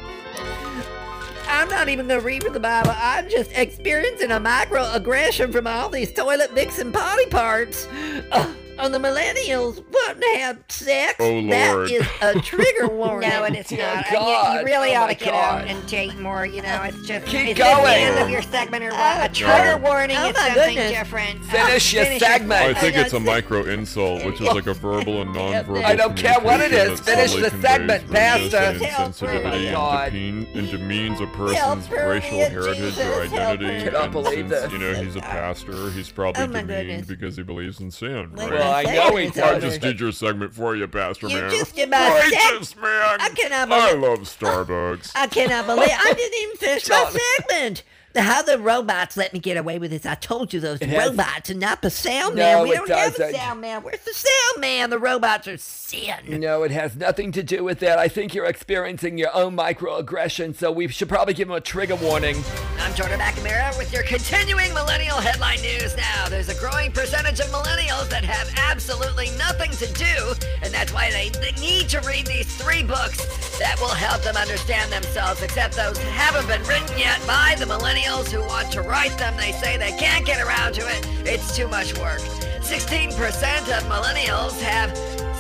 I'm 1.48 1.70
not 1.70 1.88
even 1.88 2.10
gonna 2.10 2.20
read 2.20 2.44
from 2.44 2.52
the 2.52 2.60
Bible. 2.60 2.92
I'm 2.94 3.30
just 3.30 3.54
experiencing 3.54 4.32
a 4.32 4.40
microaggression 4.42 5.54
from 5.54 5.66
all 5.66 5.88
these 5.88 6.12
toilet 6.12 6.52
vixen 6.52 6.92
potty 6.92 7.28
parts. 7.28 7.88
Ugh, 8.34 8.54
on 8.80 8.92
the 8.92 8.98
millennials 9.00 9.84
wanting 9.94 10.22
to 10.22 10.40
have 10.40 10.60
sex. 10.70 11.16
Oh, 11.20 11.40
Lord. 11.40 11.92
is 11.92 12.06
a 12.22 12.40
trigger 12.42 12.88
warning. 12.92 13.30
No, 13.30 13.44
it 13.46 13.56
is 13.56 13.68
Dear 13.68 13.86
not. 13.86 14.06
You- 14.12 14.18
You, 14.18 14.24
God. 14.24 14.66
really 14.66 14.96
Oh 14.96 15.02
ought 15.02 15.08
to 15.08 15.16
get 15.16 15.34
out 15.34 15.66
and 15.68 15.86
date 15.88 16.18
more. 16.20 16.46
You 16.46 16.62
know, 16.62 16.82
it's 16.84 17.08
just 17.08 17.26
Keep 17.26 17.42
is 17.50 17.58
this 17.58 17.58
the 17.58 17.64
going. 17.76 17.88
end 18.04 18.20
of 18.20 18.30
your 18.30 18.42
segment 18.42 18.84
or 18.84 18.92
uh, 18.92 19.18
what? 19.20 19.32
A 19.32 19.34
trigger 19.34 19.78
No. 19.80 19.90
warning 19.90 20.18
Oh 20.18 20.30
is 20.30 20.36
my 20.36 20.48
something 20.48 20.66
goodness. 20.76 20.92
different. 20.92 21.40
Oh, 21.42 21.46
finish 21.46 21.94
your 21.94 22.06
finish 22.06 22.20
segment. 22.22 22.62
I 22.62 22.74
think 22.74 22.98
oh, 22.98 23.02
it's 23.02 23.14
a 23.14 23.20
micro 23.20 23.64
insult, 23.66 24.26
which 24.26 24.36
is 24.42 24.48
like 24.48 24.68
a 24.68 24.74
verbal 24.74 25.22
and 25.22 25.34
non-verbal. 25.34 25.86
I 25.86 25.96
don't 25.96 26.16
care 26.18 26.40
what 26.42 26.60
it 26.62 26.70
communication 26.72 26.94
is. 26.94 27.02
that 27.02 27.16
Finish 27.16 27.32
subtly 27.32 27.50
the 27.50 27.62
segment, 27.62 28.12
Pastor. 28.12 28.58
and 28.58 28.82
Help 28.82 29.12
Insensitivity 29.12 29.74
and, 30.06 30.14
demean, 30.14 30.58
and 30.58 30.70
demeans 30.72 31.22
a 31.22 31.28
person's 31.28 31.90
racial 31.92 32.40
heritage 32.40 32.78
Jesus, 32.78 33.00
or 33.00 33.04
help 33.04 33.30
her. 33.32 33.40
identity. 33.44 33.84
Cannot 33.86 34.04
and 34.04 34.12
believe 34.12 34.50
since, 34.50 34.50
this. 34.50 34.72
you 34.72 34.78
know, 34.80 34.94
he's 34.94 35.16
a 35.16 35.22
pastor, 35.22 35.90
he's 35.92 36.10
probably 36.12 36.44
Oh 36.44 36.48
demeaned 36.48 36.68
goodness. 36.68 37.08
because 37.08 37.36
he 37.38 37.44
believes 37.44 37.80
in 37.80 37.92
sin, 37.92 38.32
right? 38.34 38.52
Well, 38.66 38.74
I 38.76 38.84
know 38.84 39.18
it, 39.18 39.22
he 39.22 39.28
it's 39.28 39.38
I 39.40 39.60
just 39.60 39.82
did 39.82 40.00
your 40.00 40.12
segment 40.12 40.54
for 40.54 40.76
you, 40.76 40.88
Pastor 40.88 41.28
You 41.30 41.42
Man. 41.42 41.52
just 41.52 41.78
about 41.80 42.20
Righteous 42.20 42.70
said- 42.70 42.82
man. 42.82 43.18
I 43.20 43.30
cannot 43.30 43.72
I 43.72 43.94
love 43.94 44.20
Starbucks. 44.20 45.12
I 45.16 45.28
cannot 45.28 45.66
believe 45.68 45.90
I 45.92 46.14
didn't 46.14 46.40
even 46.42 46.56
finish 46.58 46.90
my 46.90 46.96
John. 47.04 47.20
segment. 47.40 47.84
How 48.16 48.42
the 48.42 48.58
robots 48.58 49.18
let 49.18 49.34
me 49.34 49.40
get 49.40 49.58
away 49.58 49.78
with 49.78 49.92
this. 49.92 50.06
I 50.06 50.16
told 50.16 50.54
you 50.54 50.60
those 50.60 50.80
has- 50.80 51.10
robots 51.10 51.50
and 51.50 51.60
not 51.60 51.82
the 51.82 51.90
sound 51.90 52.36
No, 52.36 52.42
man. 52.42 52.64
We 52.64 52.76
don't 52.76 52.90
have 52.90 53.20
a 53.20 53.34
sound 53.34 53.62
man. 53.62 53.84
Where's 53.84 54.00
the 54.00 54.14
sound 54.14 54.62
man? 54.62 54.90
The 54.90 55.00
robots 55.00 55.48
are 55.48 55.58
sin. 55.58 56.16
No, 56.40 56.64
it 56.64 56.72
has 56.72 56.96
nothing 56.96 57.34
to 57.34 57.44
do 57.44 57.64
with 57.64 57.80
that. 57.80 58.00
I 58.00 58.08
think 58.08 58.34
you're 58.34 58.46
experiencing 58.46 59.18
your 59.18 59.36
own 59.36 59.58
microaggression, 59.58 60.56
so 60.56 60.72
we 60.72 60.88
should 60.88 61.10
probably 61.10 61.34
give 61.34 61.50
him 61.50 61.56
a 61.56 61.62
trigger 61.62 61.96
warning. 61.96 62.38
I'm 62.80 62.94
Jordan 62.94 63.20
McNamara 63.20 63.78
with 63.78 63.92
your 63.92 64.04
continuing 64.04 64.74
millennial 64.74 65.18
headline 65.18 65.62
news 65.62 65.96
now. 65.98 66.30
There's 66.30 66.50
a 66.50 66.56
growing 66.56 66.92
percentage 66.92 67.40
of 67.40 67.48
millennials 67.48 68.10
that 68.10 68.24
have 68.24 68.50
absolutely 68.70 69.30
nothing 69.38 69.72
to 69.72 69.92
do, 69.94 70.34
and 70.64 70.74
that's 70.74 70.94
why 70.94 71.12
they, 71.12 71.30
they 71.30 71.52
need 71.60 71.90
to 71.90 72.00
read 72.02 72.28
these 72.28 72.56
three 72.56 72.84
books 72.84 73.26
that 73.60 73.78
will 73.80 73.88
help 73.90 74.22
them 74.22 74.36
understand 74.38 74.92
themselves, 74.92 75.42
except 75.42 75.76
those 75.76 75.98
haven't 75.98 76.48
been 76.48 76.64
written 76.64 76.98
yet 76.98 77.20
by 77.28 77.56
the 77.60 77.66
millennials 77.66 78.05
who 78.06 78.42
want 78.42 78.72
to 78.72 78.82
write 78.82 79.18
them. 79.18 79.36
They 79.36 79.52
say 79.52 79.78
they 79.78 79.92
can't 79.98 80.26
get 80.26 80.40
around 80.40 80.74
to 80.76 80.82
it. 80.82 81.08
It's 81.26 81.56
too 81.56 81.68
much 81.68 81.98
work. 81.98 82.22
16% 82.62 83.18
of 83.18 83.84
millennials 83.86 84.60
have 84.62 84.92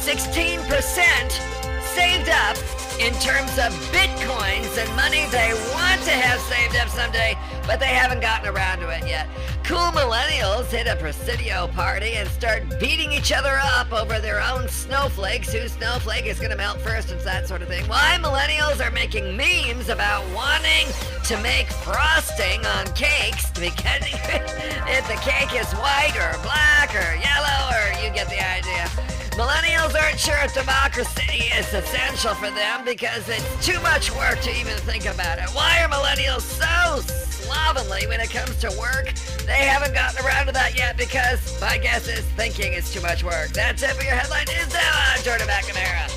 16% 0.01 0.65
saved 1.93 2.29
up 2.29 2.57
in 2.99 3.13
terms 3.21 3.51
of 3.59 3.71
bitcoins 3.93 4.77
and 4.77 4.89
money 4.95 5.25
they 5.29 5.53
want 5.73 6.01
to 6.03 6.11
have 6.11 6.39
saved 6.41 6.75
up 6.75 6.89
someday, 6.89 7.37
but 7.67 7.79
they 7.79 7.93
haven't 7.93 8.21
gotten 8.21 8.49
around 8.49 8.79
to 8.79 8.89
it 8.89 9.07
yet. 9.07 9.27
Cool 9.67 9.91
millennials 9.93 10.67
hit 10.67 10.85
a 10.85 10.95
Presidio 10.95 11.65
party 11.69 12.13
and 12.17 12.29
start 12.29 12.79
beating 12.79 13.11
each 13.11 13.31
other 13.31 13.59
up 13.59 13.91
over 13.91 14.19
their 14.19 14.39
own 14.39 14.69
snowflakes, 14.69 15.51
whose 15.51 15.71
snowflake 15.71 16.27
is 16.27 16.37
going 16.37 16.51
to 16.51 16.55
melt 16.55 16.79
first 16.81 17.09
and 17.09 17.19
that 17.21 17.47
sort 17.47 17.63
of 17.63 17.67
thing. 17.67 17.83
Why 17.87 18.19
millennials 18.21 18.79
are 18.79 18.91
making 18.91 19.35
memes 19.35 19.89
about 19.89 20.23
wanting 20.35 20.85
to 21.23 21.41
make 21.41 21.65
frosting 21.81 22.63
on 22.63 22.85
cakes 22.93 23.49
because 23.57 24.05
if 24.85 25.07
the 25.07 25.17
cake 25.25 25.59
is 25.59 25.73
white 25.73 26.13
or 26.13 26.37
black 26.43 26.93
or 26.93 27.15
yellow 27.17 27.73
or 27.73 28.05
you 28.05 28.13
get 28.13 28.29
the 28.29 28.37
idea. 28.37 28.85
Millennials 29.33 29.99
aren't 29.99 30.19
sure 30.19 30.37
if 30.43 30.53
democracy 30.53 31.49
is 31.57 31.73
essential 31.73 32.35
for 32.35 32.51
them 32.51 32.85
because 32.85 33.27
it's 33.27 33.65
too 33.65 33.79
much 33.81 34.15
work 34.15 34.39
to 34.41 34.51
even 34.51 34.77
think 34.85 35.07
about 35.07 35.39
it. 35.39 35.49
Why 35.55 35.81
are 35.81 35.89
millennials 35.89 36.41
so 36.41 37.24
slovenly 37.45 38.07
when 38.07 38.19
it 38.19 38.29
comes 38.29 38.55
to 38.57 38.67
work? 38.79 39.13
They 39.45 39.65
haven't 39.65 39.93
gotten 39.93 40.25
around 40.25 40.47
to 40.47 40.51
that 40.53 40.75
yet 40.77 40.97
because 40.97 41.59
my 41.61 41.77
guess 41.77 42.07
is 42.07 42.21
thinking 42.35 42.73
is 42.73 42.91
too 42.91 43.01
much 43.01 43.23
work. 43.23 43.49
That's 43.53 43.83
it 43.83 43.91
for 43.91 44.03
your 44.03 44.15
headline 44.15 44.45
news 44.47 44.73
now. 44.73 44.91
I'm 44.93 45.21
Jordan 45.23 45.47
McNamara. 45.47 46.11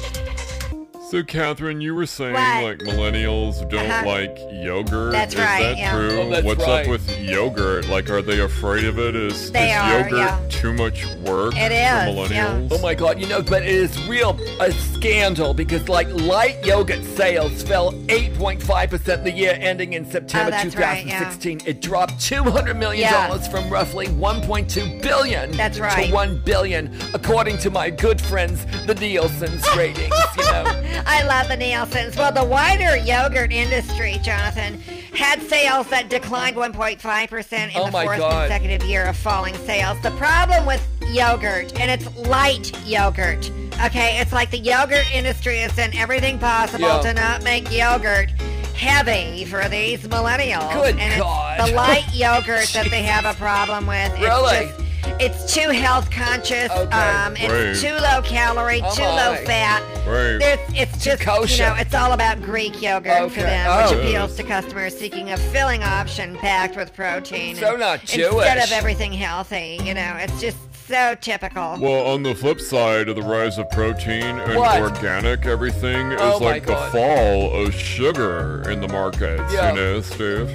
So, 1.11 1.23
Catherine, 1.23 1.81
you 1.81 1.95
were 1.95 2.05
saying 2.05 2.35
What? 2.35 2.63
like 2.65 2.79
millennials 2.81 3.67
don't 3.71 3.91
Uh-huh. 3.91 4.07
like 4.07 4.37
yogurt. 4.53 5.13
That's 5.13 5.33
Is 5.33 5.41
right, 5.41 5.63
that 5.63 5.79
yeah. 5.79 5.93
true? 5.97 6.21
Oh, 6.21 6.29
that's 6.29 6.45
What's 6.45 6.67
right. 6.67 6.83
up 6.85 6.91
with 6.91 7.19
yogurt? 7.19 7.89
Like, 7.89 8.11
are 8.11 8.21
they 8.21 8.41
afraid 8.41 8.85
of 8.85 8.99
it? 8.99 9.17
Is, 9.17 9.51
They 9.51 9.71
is 9.71 9.77
are, 9.79 10.01
yogurt 10.01 10.19
yeah. 10.19 10.39
too 10.51 10.75
much 10.75 11.07
work 11.25 11.55
it 11.57 11.73
is, 11.73 12.15
for 12.15 12.25
is, 12.27 12.31
yeah. 12.31 12.49
millennials? 12.51 12.69
Oh 12.73 12.83
my 12.83 12.95
god, 12.95 13.19
you 13.19 13.27
know, 13.27 13.41
but 13.41 13.63
it 13.63 13.71
is 13.71 14.07
real 14.07 14.39
a 14.61 14.71
scandal 14.99 15.55
because 15.55 15.89
like 15.89 16.09
light 16.23 16.65
yogurt 16.67 17.05
sales 17.05 17.63
fell 17.63 17.93
8.5% 18.09 19.23
the 19.23 19.31
year 19.31 19.57
ending 19.61 19.93
in 19.93 20.05
September 20.05 20.49
Oh, 20.49 20.51
that's 20.51 20.75
right, 20.77 21.07
yeah. 21.07 21.19
2016. 21.21 21.61
It 21.67 21.81
dropped 21.81 22.21
200 22.21 22.75
million 22.75 23.03
Yeah. 23.03 23.29
dollars 23.29 23.47
from 23.47 23.71
roughly 23.71 24.07
1.2 24.09 25.01
billion 25.03 25.53
That's 25.53 25.79
right. 25.79 26.09
to 26.09 26.13
1 26.13 26.43
billion 26.45 26.97
according 27.15 27.59
to 27.59 27.71
my 27.71 27.91
good 27.91 28.21
friends 28.21 28.67
the 28.87 28.95
Nielsen's 28.95 29.65
ratings, 29.77 30.13
you 30.37 30.43
know. 30.45 30.65
I 31.07 31.23
love 31.25 31.47
the 31.49 31.57
Nielsen's. 31.57 32.17
Well, 32.17 32.33
the 32.33 32.45
wider 32.45 32.97
yogurt 32.97 33.53
industry, 33.53 34.19
Jonathan, 34.23 34.81
had 35.15 35.41
sales 35.43 35.89
that 35.91 36.09
declined 36.09 36.57
1.5% 36.57 37.53
in 37.53 37.71
Oh 37.77 37.87
the 37.87 37.93
fourth 37.93 38.19
God. 38.19 38.49
consecutive 38.49 38.87
year 38.89 39.05
of 39.05 39.17
falling 39.17 39.55
sales. 39.59 40.01
The 40.03 40.11
problem 40.13 40.67
with 40.67 40.85
yogurt, 41.13 41.79
and 41.79 41.91
it's 41.91 42.15
light 42.27 42.73
yogurt, 42.87 43.51
okay? 43.85 44.19
It's 44.21 44.33
like 44.33 44.51
the 44.51 44.59
yogurt 44.59 45.13
industry 45.15 45.59
has 45.59 45.75
done 45.77 45.91
everything 45.95 46.39
possible 46.39 46.87
Yeah. 46.89 47.01
to 47.03 47.15
not 47.15 47.43
make 47.43 47.71
yogurt 47.73 48.31
heavy 48.75 49.45
for 49.45 49.69
these 49.69 50.01
millennials. 50.07 50.73
Good 50.73 50.99
and 50.99 51.21
God. 51.21 51.61
It's 51.61 51.71
the 51.71 51.75
light 51.77 52.05
yogurt 52.15 52.69
that 52.75 52.89
they 52.91 53.03
have 53.03 53.25
a 53.25 53.35
problem 53.39 53.87
with. 53.87 54.13
It's 54.13 54.21
Really? 54.21 54.67
just- 54.67 54.81
it's 55.21 55.53
too 55.55 55.71
health 55.71 56.11
conscious. 56.11 56.71
Okay. 56.71 56.97
Um, 56.97 57.35
it's 57.37 57.83
Right. 57.83 57.91
too 57.91 57.97
low 58.01 58.21
calorie, 58.23 58.83
Oh 58.85 58.95
too 58.95 59.03
low 59.03 59.37
fat. 59.47 59.81
Right. 60.07 60.39
There's, 60.39 60.61
it's 60.75 61.03
just, 61.05 61.23
you 61.25 61.65
know, 61.65 61.75
it's 61.77 61.95
all 61.95 62.13
about 62.13 62.41
Greek 62.43 62.81
yogurt 62.83 63.17
for 63.17 63.41
Okay. 63.41 63.43
them, 63.43 63.83
which 63.83 63.93
Oh. 63.95 63.99
appeals 64.01 64.37
to 64.37 64.43
customers 64.45 64.97
seeking 64.97 65.31
a 65.33 65.37
filling 65.37 65.83
option 65.83 66.37
packed 66.37 66.77
with 66.77 66.95
protein. 66.95 67.57
So 67.57 67.71
and- 67.71 67.81
not 67.81 68.01
Instead 68.03 68.31
Jewish. 68.31 68.65
of 68.65 68.73
everything 68.73 69.13
healthy, 69.13 69.81
you 69.83 69.95
know, 69.95 70.15
it's 70.21 70.41
just 70.41 70.57
so 70.89 71.15
typical. 71.21 71.77
Well, 71.79 72.07
on 72.15 72.23
the 72.23 72.35
flip 72.35 72.61
side 72.61 73.09
of 73.09 73.17
the 73.17 73.23
rise 73.23 73.59
of 73.59 73.69
protein 73.71 74.25
and 74.39 74.59
What? 74.59 74.81
organic 74.81 75.47
everything 75.47 76.13
is 76.13 76.21
Oh 76.21 76.39
like 76.39 76.67
the 76.67 76.77
fall 76.91 77.55
of 77.67 77.75
sugar 77.75 78.69
in 78.71 78.81
the 78.81 78.89
markets, 78.89 79.53
Yeah. 79.53 79.71
you 79.71 79.77
know, 79.77 80.01
Steve? 80.01 80.51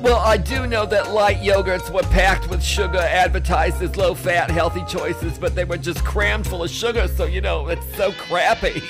Well, 0.00 0.18
I 0.18 0.36
do 0.38 0.66
know 0.66 0.86
that 0.86 1.12
light 1.12 1.38
yogurts 1.42 1.90
were 1.90 2.02
packed 2.02 2.48
with 2.48 2.62
sugar, 2.62 2.98
advertised 2.98 3.82
as 3.82 3.96
low 3.96 4.14
fat, 4.14 4.50
healthy 4.50 4.84
choices, 4.88 5.38
but 5.38 5.54
they 5.54 5.64
were 5.64 5.78
just 5.78 6.04
crammed 6.04 6.46
full 6.46 6.62
of 6.64 6.70
sugar, 6.70 7.06
so 7.06 7.24
you 7.26 7.40
know, 7.40 7.68
it's 7.68 7.86
so 7.96 8.12
crappy. 8.12 8.82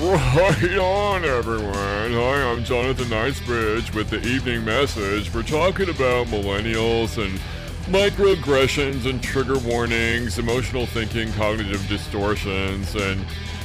Right 0.00 0.78
on, 0.78 1.24
everyone. 1.26 1.74
Hi, 1.74 2.50
I'm 2.50 2.64
Jonathan 2.64 3.08
Nicebridge 3.10 3.94
with 3.94 4.08
the 4.08 4.20
evening 4.26 4.64
message. 4.64 5.32
We're 5.34 5.42
talking 5.42 5.90
about 5.90 6.28
millennials 6.28 7.22
and 7.22 7.38
microaggressions 7.86 9.06
and 9.06 9.22
trigger 9.22 9.58
warnings, 9.58 10.38
emotional 10.38 10.86
thinking, 10.86 11.32
cognitive 11.32 11.86
distortions, 11.88 12.94
and 12.94 13.24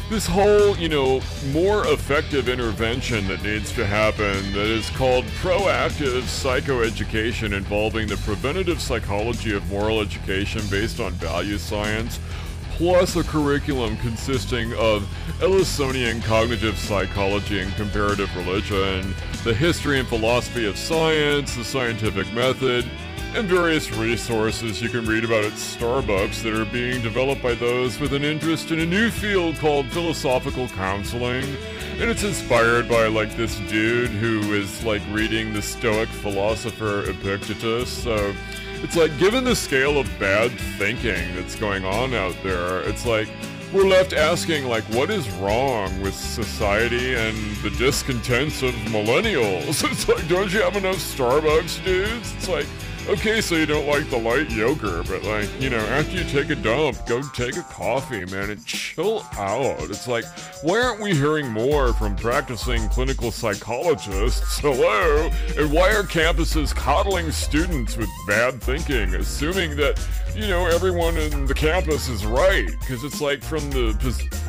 this 0.09 0.27
whole, 0.27 0.77
you 0.77 0.87
know, 0.87 1.19
more 1.51 1.87
effective 1.87 2.47
intervention 2.47 3.27
that 3.27 3.41
needs 3.41 3.71
to 3.73 3.85
happen 3.85 4.51
that 4.53 4.67
is 4.67 4.89
called 4.91 5.25
proactive 5.41 6.21
psychoeducation 6.21 7.53
involving 7.53 8.07
the 8.07 8.17
preventative 8.17 8.79
psychology 8.79 9.53
of 9.55 9.67
moral 9.69 10.01
education 10.01 10.61
based 10.69 10.99
on 10.99 11.11
value 11.13 11.57
science 11.57 12.19
plus 12.75 13.15
a 13.15 13.23
curriculum 13.23 13.95
consisting 13.97 14.73
of 14.73 15.07
Ellisonian 15.39 16.21
cognitive 16.23 16.77
psychology 16.77 17.61
and 17.61 17.73
comparative 17.75 18.35
religion, 18.35 19.15
the 19.45 19.53
history 19.53 19.97
and 19.97 20.07
philosophy 20.09 20.65
of 20.65 20.77
science, 20.77 21.55
the 21.55 21.63
scientific 21.63 22.31
method, 22.33 22.85
and 23.33 23.47
various 23.47 23.91
resources 23.91 24.81
you 24.81 24.89
can 24.89 25.05
read 25.05 25.23
about 25.23 25.45
at 25.45 25.53
Starbucks 25.53 26.43
that 26.43 26.53
are 26.53 26.65
being 26.65 27.01
developed 27.01 27.41
by 27.41 27.53
those 27.55 27.97
with 27.97 28.11
an 28.11 28.25
interest 28.25 28.71
in 28.71 28.79
a 28.81 28.85
new 28.85 29.09
field 29.09 29.55
called 29.57 29.87
philosophical 29.87 30.67
counseling. 30.69 31.45
And 31.93 32.09
it's 32.09 32.23
inspired 32.23 32.89
by 32.89 33.07
like 33.07 33.37
this 33.37 33.57
dude 33.69 34.09
who 34.09 34.53
is 34.53 34.83
like 34.83 35.01
reading 35.11 35.53
the 35.53 35.61
Stoic 35.61 36.09
philosopher 36.09 37.09
Epictetus. 37.09 37.89
So 38.03 38.35
it's 38.83 38.95
like, 38.95 39.17
given 39.17 39.43
the 39.43 39.55
scale 39.55 39.97
of 39.97 40.07
bad 40.19 40.51
thinking 40.77 41.35
that's 41.35 41.55
going 41.55 41.85
on 41.85 42.13
out 42.13 42.35
there, 42.43 42.81
it's 42.81 43.05
like 43.05 43.27
we're 43.73 43.87
left 43.87 44.13
asking, 44.13 44.65
like, 44.65 44.83
what 44.85 45.09
is 45.09 45.29
wrong 45.31 46.01
with 46.01 46.13
society 46.13 47.15
and 47.15 47.35
the 47.57 47.69
discontents 47.71 48.61
of 48.61 48.73
millennials? 48.91 49.83
It's 49.91 50.07
like, 50.07 50.27
don't 50.27 50.53
you 50.53 50.61
have 50.61 50.75
enough 50.75 50.97
Starbucks, 50.97 51.83
dudes? 51.83 52.33
It's 52.35 52.47
like, 52.47 52.67
okay, 53.07 53.41
so 53.41 53.55
you 53.55 53.65
don't 53.65 53.87
like 53.87 54.09
the 54.09 54.17
light 54.17 54.49
yogurt, 54.51 55.07
but 55.07 55.23
like, 55.23 55.49
you 55.61 55.69
know, 55.69 55.77
after 55.77 56.17
you 56.17 56.23
take 56.23 56.49
a 56.49 56.55
dump, 56.55 56.97
go 57.05 57.21
take 57.33 57.55
a 57.57 57.61
coffee, 57.63 58.25
man, 58.25 58.49
and 58.49 58.65
chill 58.65 59.25
out. 59.37 59.81
It's 59.89 60.07
like, 60.07 60.25
why 60.61 60.81
aren't 60.81 61.01
we 61.01 61.13
hearing 61.13 61.49
more 61.49 61.93
from 61.93 62.15
practicing 62.15 62.87
clinical 62.89 63.31
psychologists? 63.31 64.59
Hello? 64.59 65.29
And 65.57 65.71
why 65.71 65.93
are 65.93 66.03
campuses 66.03 66.75
coddling 66.75 67.31
students 67.31 67.97
with 67.97 68.09
bad 68.27 68.61
thinking, 68.61 69.13
assuming 69.15 69.75
that 69.77 69.99
you 70.35 70.47
know, 70.47 70.65
everyone 70.67 71.15
in 71.15 71.45
the 71.45 71.53
campus 71.53 72.09
is 72.09 72.25
right 72.25 72.67
because 72.81 73.05
it's 73.05 73.21
like 73.21 73.41
from 73.41 73.69
the 73.71 73.93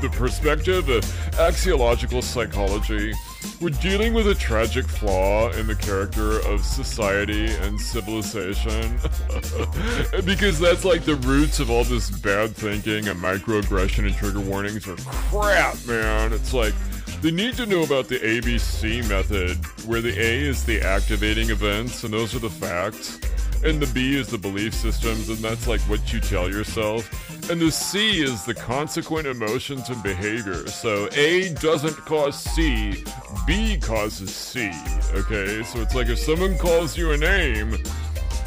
the 0.00 0.08
perspective 0.08 0.88
of 0.88 1.04
axiological 1.34 2.22
psychology, 2.22 3.12
we're 3.60 3.70
dealing 3.70 4.14
with 4.14 4.28
a 4.28 4.34
tragic 4.34 4.86
flaw 4.86 5.50
in 5.52 5.66
the 5.66 5.74
character 5.74 6.40
of 6.46 6.64
society 6.64 7.46
and 7.46 7.80
civilization 7.80 8.98
because 10.24 10.58
that's 10.58 10.84
like 10.84 11.04
the 11.04 11.16
roots 11.22 11.60
of 11.60 11.70
all 11.70 11.84
this 11.84 12.10
bad 12.10 12.54
thinking 12.54 13.08
and 13.08 13.20
microaggression 13.20 14.06
and 14.06 14.14
trigger 14.14 14.40
warnings 14.40 14.86
are 14.86 14.96
crap, 14.96 15.76
man. 15.86 16.32
It's 16.32 16.52
like 16.52 16.74
they 17.22 17.30
need 17.30 17.54
to 17.54 17.66
know 17.66 17.82
about 17.82 18.08
the 18.08 18.18
ABC 18.18 19.08
method, 19.08 19.56
where 19.86 20.00
the 20.00 20.18
A 20.18 20.40
is 20.40 20.64
the 20.64 20.80
activating 20.80 21.50
events, 21.50 22.04
and 22.04 22.12
those 22.12 22.34
are 22.34 22.40
the 22.40 22.50
facts, 22.50 23.18
and 23.64 23.80
the 23.80 23.92
B 23.92 24.16
is 24.16 24.28
the 24.28 24.38
belief 24.38 24.74
systems, 24.74 25.28
and 25.28 25.38
that's 25.38 25.66
like 25.66 25.80
what 25.82 26.12
you 26.12 26.20
tell 26.20 26.48
yourself, 26.48 27.10
and 27.50 27.60
the 27.60 27.70
C 27.70 28.22
is 28.22 28.44
the 28.44 28.54
consequent 28.54 29.26
emotions 29.26 29.88
and 29.88 30.02
behavior. 30.02 30.66
So 30.66 31.08
A 31.12 31.54
doesn't 31.54 31.96
cause 31.96 32.38
C, 32.38 33.04
B 33.46 33.78
causes 33.78 34.34
C, 34.34 34.70
okay? 35.14 35.62
So 35.62 35.80
it's 35.80 35.94
like 35.94 36.08
if 36.08 36.18
someone 36.18 36.58
calls 36.58 36.96
you 36.98 37.12
a 37.12 37.16
name, 37.16 37.76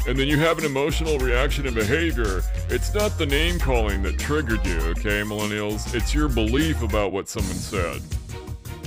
and 0.06 0.18
then 0.18 0.28
you 0.28 0.38
have 0.38 0.58
an 0.58 0.64
emotional 0.64 1.18
reaction 1.18 1.66
and 1.66 1.74
behavior, 1.74 2.42
it's 2.68 2.94
not 2.94 3.18
the 3.18 3.26
name 3.26 3.58
calling 3.58 4.02
that 4.04 4.18
triggered 4.18 4.64
you, 4.64 4.78
okay, 4.80 5.22
millennials? 5.22 5.94
It's 5.94 6.14
your 6.14 6.28
belief 6.28 6.82
about 6.82 7.12
what 7.12 7.28
someone 7.28 7.52
said. 7.52 8.00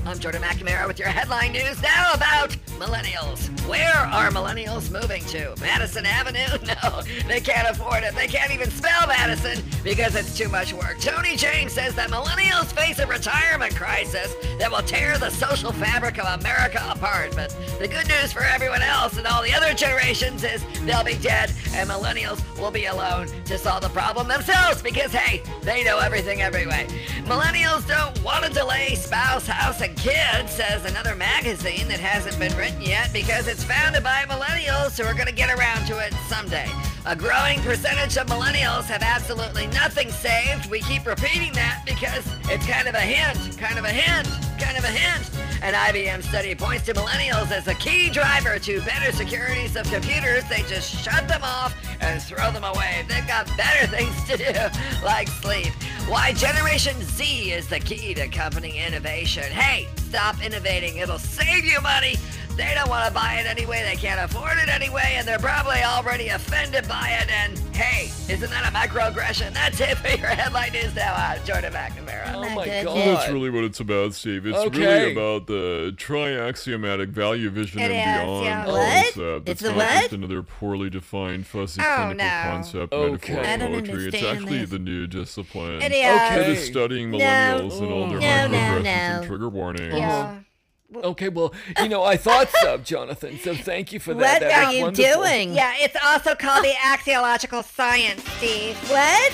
I'm 0.06 0.20
Jordan 0.20 0.42
McNamara 0.42 0.86
with 0.86 1.00
your 1.00 1.08
headline 1.08 1.54
news 1.54 1.82
now 1.82 2.12
about 2.14 2.50
millennials. 2.78 3.50
Where 3.70 3.96
are 3.96 4.30
millennials 4.32 4.92
moving 4.92 5.24
to? 5.26 5.56
Madison 5.62 6.06
Avenue? 6.06 6.40
No, 6.84 7.02
they 7.28 7.40
can't 7.40 7.70
afford 7.70 8.04
it. 8.04 8.16
They 8.16 8.28
can't 8.28 8.52
even 8.52 8.70
spell 8.70 9.08
Madison 9.08 9.64
because 9.84 10.16
it's 10.16 10.38
too 10.38 10.50
much 10.50 10.74
work. 10.74 11.00
Tony 11.00 11.36
James 11.38 11.72
says 11.74 11.94
that 11.96 12.10
millennials 12.10 12.66
face 12.74 13.00
a 13.00 13.08
retirement 13.08 13.76
crisis 13.76 14.34
that 14.60 14.72
will 14.72 14.82
tear 14.82 15.18
the 15.18 15.30
social 15.30 15.72
fabric 15.72 16.18
of 16.18 16.42
America 16.42 16.84
apart. 16.90 17.34
But 17.36 17.56
the 17.80 17.88
good 17.88 18.08
news 18.08 18.34
for 18.34 18.44
everyone 18.44 18.82
else 18.82 19.18
and 19.18 19.28
all 19.28 19.44
the 19.44 19.54
other 19.54 19.74
generations 19.74 20.44
is 20.44 20.66
they'll 20.86 21.04
be 21.04 21.18
dead 21.18 21.52
and 21.74 21.90
millennials 21.90 22.42
will 22.60 22.72
be 22.72 22.86
alone 22.86 23.28
to 23.46 23.58
solve 23.58 23.82
the 23.84 23.90
problem 23.90 24.28
themselves 24.28 24.82
because, 24.82 25.12
hey, 25.12 25.44
they 25.62 25.84
know 25.84 26.00
everything 26.00 26.42
every 26.42 26.66
way. 26.66 26.88
Millennials 27.26 27.88
don't 27.88 28.22
want 28.24 28.44
to 28.46 28.52
delay 28.52 28.96
spouse, 28.96 29.46
house, 29.46 29.82
and 29.82 29.93
kids, 29.94 30.52
says 30.52 30.86
another 30.86 31.16
magazine 31.16 31.88
that 31.88 32.00
hasn't 32.00 32.38
been 32.40 32.56
written 32.58 32.82
yet 32.82 33.12
because 33.14 33.48
it's 33.48 33.64
founded 33.64 34.04
by 34.04 34.24
millennials 34.30 35.00
who 35.00 35.08
are 35.08 35.14
going 35.14 35.28
to 35.28 35.34
get 35.34 35.50
around 35.50 35.86
to 35.88 36.00
it 36.00 36.14
someday. 36.28 36.68
A 37.06 37.16
growing 37.16 37.60
percentage 37.62 38.18
of 38.18 38.28
millennials 38.28 38.86
have 38.86 39.04
absolutely 39.04 39.68
nothing 39.68 40.10
saved. 40.10 40.70
We 40.70 40.80
keep 40.82 41.06
repeating 41.06 41.54
that 41.54 41.84
because 41.86 42.26
it's 42.46 42.66
kind 42.66 42.88
of 42.88 42.96
a 42.96 43.02
hint, 43.02 43.58
kind 43.58 43.78
of 43.78 43.86
a 43.86 43.92
hint, 43.92 44.28
kind 44.60 44.78
of 44.78 44.84
a 44.84 44.88
hint. 44.88 45.53
An 45.64 45.74
IBM 45.74 46.22
study 46.24 46.54
points 46.56 46.84
to 46.88 46.94
millennials 46.94 47.50
as 47.50 47.70
a 47.70 47.74
key 47.76 48.10
driver 48.10 48.60
to 48.60 48.82
better 48.82 49.14
securities 49.14 49.78
of 49.78 49.90
computers. 49.90 50.44
They 50.50 50.62
just 50.64 50.94
shut 50.94 51.26
them 51.30 51.40
off 51.42 51.74
and 52.02 52.22
throw 52.22 52.52
them 52.52 52.66
away. 52.66 53.06
They've 53.08 53.26
got 53.26 53.48
better 53.56 53.88
things 53.88 54.14
to 54.26 54.36
do, 54.36 54.52
like 55.06 55.30
sleep. 55.30 55.72
Why 56.10 56.34
Generation 56.34 57.02
Z 57.02 57.54
is 57.54 57.70
the 57.70 57.80
key 57.80 58.14
to 58.14 58.28
company 58.28 58.78
innovation. 58.86 59.44
Hey, 59.44 59.88
stop 59.96 60.44
innovating. 60.44 60.98
It'll 60.98 61.18
save 61.18 61.64
you 61.64 61.80
money. 61.80 62.18
They 62.56 62.72
don't 62.76 62.88
want 62.90 63.08
to 63.08 63.14
buy 63.14 63.36
it 63.40 63.48
anyway, 63.48 63.84
they 63.84 63.96
can't 63.96 64.20
afford 64.22 64.60
it 64.60 64.70
anyway, 64.70 65.14
and 65.16 65.28
they're 65.28 65.40
probably 65.40 65.82
already 65.84 66.28
offended 66.30 66.88
by 66.88 67.18
it. 67.20 67.32
And 67.32 67.58
hey, 67.76 68.06
isn't 68.32 68.50
that 68.52 68.64
a 68.70 68.72
microaggression? 68.76 69.54
That's 69.56 69.80
it 69.82 69.98
for 69.98 70.10
your 70.10 70.28
headline 70.28 70.72
news 70.72 70.94
now. 70.96 71.16
I'm 71.16 71.44
Jordan 71.46 71.74
McNamara. 71.74 72.34
Oh 72.36 72.42
my 72.50 72.56
my 72.56 72.84
god. 72.84 72.96
That's 72.96 73.32
really 73.32 73.50
what 73.50 73.64
it's 73.64 73.80
about, 73.80 74.14
Steve. 74.14 74.46
It's 74.46 74.56
Okay. 74.58 74.78
really 74.80 75.12
about 75.14 75.48
the 75.48 75.94
triaxiomatic 75.98 77.10
value 77.10 77.50
vision 77.50 77.80
It 77.82 77.90
and 77.92 78.20
is, 78.22 78.24
beyond 78.24 78.46
yeah. 78.46 78.66
What? 78.68 79.04
concept. 79.16 79.50
It's 79.50 79.62
it's 79.62 79.64
a 79.64 79.68
not 79.70 79.78
what? 79.78 80.02
just 80.02 80.14
another 80.14 80.44
poorly 80.44 80.90
defined, 80.92 81.48
fuzzy 81.48 81.82
Oh, 81.82 81.96
clinical 81.96 82.18
no. 82.26 82.42
concept 82.44 82.94
Okay. 82.94 83.34
metaphor 83.34 83.46
I 83.52 83.58
don't 83.58 83.72
poetry. 83.88 84.08
It's 84.10 84.24
actually 84.24 84.58
this. 84.60 84.70
the 84.70 84.80
new 84.80 85.08
discipline. 85.08 85.82
It 85.82 85.92
is. 85.92 85.98
It 86.06 86.06
Okay. 86.40 86.52
is 86.54 86.66
studying 86.68 87.10
No. 87.10 87.18
millennials 87.18 87.82
and 87.82 87.92
all 87.92 88.08
their 88.10 88.20
No, 88.20 88.48
no, 88.48 88.58
microaggressions 88.58 88.84
no. 88.84 88.90
and 88.90 89.26
trigger 89.28 89.50
warnings. 89.50 89.96
Yeah. 89.96 90.36
Okay, 90.96 91.30
well, 91.30 91.54
you 91.82 91.90
know, 91.90 92.04
I 92.04 92.18
thought 92.18 92.50
so, 92.62 92.78
Jonathan. 92.84 93.40
So 93.40 93.56
thank 93.56 93.92
you 93.94 94.00
for 94.00 94.14
that. 94.14 94.42
What 94.42 94.50
That 94.50 94.66
are 94.68 94.74
you 94.74 94.84
wonderful. 94.84 95.24
doing? 95.24 95.54
Yeah, 95.54 95.74
it's 95.78 95.96
also 96.04 96.36
called 96.36 96.64
the 96.64 96.74
axiological 96.74 97.64
science, 97.64 98.24
Steve. 98.38 98.76
What? 98.90 99.34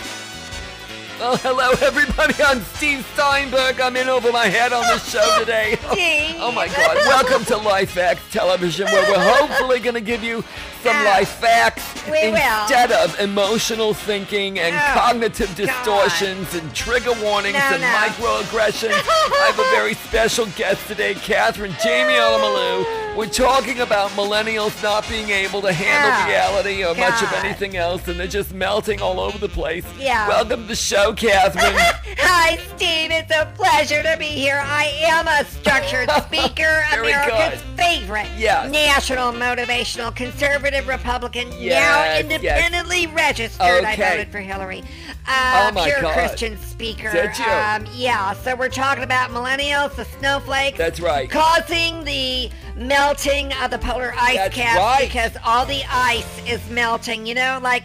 Oh, 1.21 1.35
hello, 1.43 1.71
everybody. 1.85 2.33
I'm 2.41 2.61
Steve 2.61 3.05
Steinberg. 3.13 3.81
I'm 3.81 3.97
in 3.97 4.07
over 4.07 4.31
my 4.31 4.45
head 4.45 4.71
on 4.71 4.81
the 4.83 4.97
show 4.99 5.39
today. 5.39 5.77
Oh 6.41 6.53
my 6.53 6.67
God! 6.67 6.95
Welcome 7.05 7.43
to 7.45 7.57
Life 7.57 7.91
Facts 7.91 8.21
Television, 8.31 8.85
where 8.87 9.11
we're 9.11 9.35
hopefully 9.35 9.79
going 9.79 9.93
to 9.95 10.01
give 10.01 10.23
you 10.23 10.41
some 10.81 10.95
life 11.03 11.27
facts 11.29 11.83
we 12.05 12.31
will. 12.31 12.61
instead 12.61 12.93
of 12.93 13.19
emotional 13.19 13.93
thinking 13.93 14.57
and 14.57 14.73
Oh, 14.73 14.93
cognitive 14.99 15.49
God. 15.49 15.57
distortions 15.67 16.55
and 16.55 16.73
trigger 16.73 17.11
warnings 17.21 17.55
No, 17.55 17.59
and 17.73 17.81
no. 17.81 17.87
microaggressions. 17.87 18.93
I 18.93 19.51
have 19.53 19.59
a 19.59 19.69
very 19.75 19.93
special 20.07 20.45
guest 20.55 20.87
today, 20.87 21.13
Catherine 21.15 21.75
Jamie 21.83 22.13
Alamalu. 22.13 22.85
We're 23.19 23.25
talking 23.27 23.81
about 23.81 24.11
millennials 24.11 24.81
not 24.81 25.05
being 25.09 25.29
able 25.29 25.61
to 25.63 25.73
handle 25.73 26.09
Oh, 26.23 26.25
reality 26.29 26.85
or 26.85 26.95
much 26.95 27.21
of 27.21 27.33
anything 27.43 27.75
else, 27.75 28.07
and 28.07 28.17
they're 28.17 28.27
just 28.27 28.53
melting 28.53 29.01
all 29.01 29.19
over 29.19 29.37
the 29.37 29.49
place. 29.49 29.83
Yeah. 29.99 30.25
Welcome 30.29 30.61
to 30.61 30.67
the 30.69 30.75
show, 30.77 31.11
Catherine. 31.11 31.75
Hi, 32.19 32.55
Steve. 32.77 33.11
It's 33.11 33.29
a 33.35 33.51
pleasure 33.57 34.01
to 34.03 34.15
be 34.17 34.23
here. 34.27 34.61
I 34.63 34.85
am 35.01 35.27
a 35.27 35.43
structured 35.43 36.09
speaker, 36.27 36.85
America's 36.93 37.61
good. 37.61 37.77
favorite 37.77 38.29
Yes. 38.37 38.71
national 38.71 39.33
motivational 39.33 40.15
conservative 40.15 40.87
Republican, 40.87 41.49
now 41.49 41.57
Yes, 41.59 42.21
independently 42.23 43.07
registered. 43.07 43.83
I 43.83 43.97
voted 43.97 44.29
for 44.31 44.39
Hillary. 44.39 44.81
Uh, 45.27 45.67
Oh, 45.67 45.71
my 45.73 45.85
pure 45.89 46.01
God. 46.01 46.13
Christian 46.13 46.57
speaker. 46.57 47.11
Did 47.11 47.37
you? 47.37 47.43
Um, 47.45 47.85
yeah. 47.93 48.31
So 48.31 48.55
we're 48.55 48.69
talking 48.69 49.03
about 49.03 49.29
millennials, 49.31 49.93
the 49.95 50.05
snowflakes. 50.05 50.77
That's 50.77 51.01
right. 51.01 51.29
Causing 51.29 52.05
the 52.05 52.49
melting 52.79 53.51
of 53.61 53.71
the 53.71 53.77
polar 53.79 54.13
ice 54.17 54.35
That's 54.35 54.55
caps 54.55 54.77
right. 54.79 55.05
because 55.07 55.35
all 55.45 55.65
the 55.65 55.83
ice 55.89 56.41
is 56.47 56.67
melting. 56.69 57.25
You 57.25 57.35
know, 57.35 57.59
like 57.61 57.83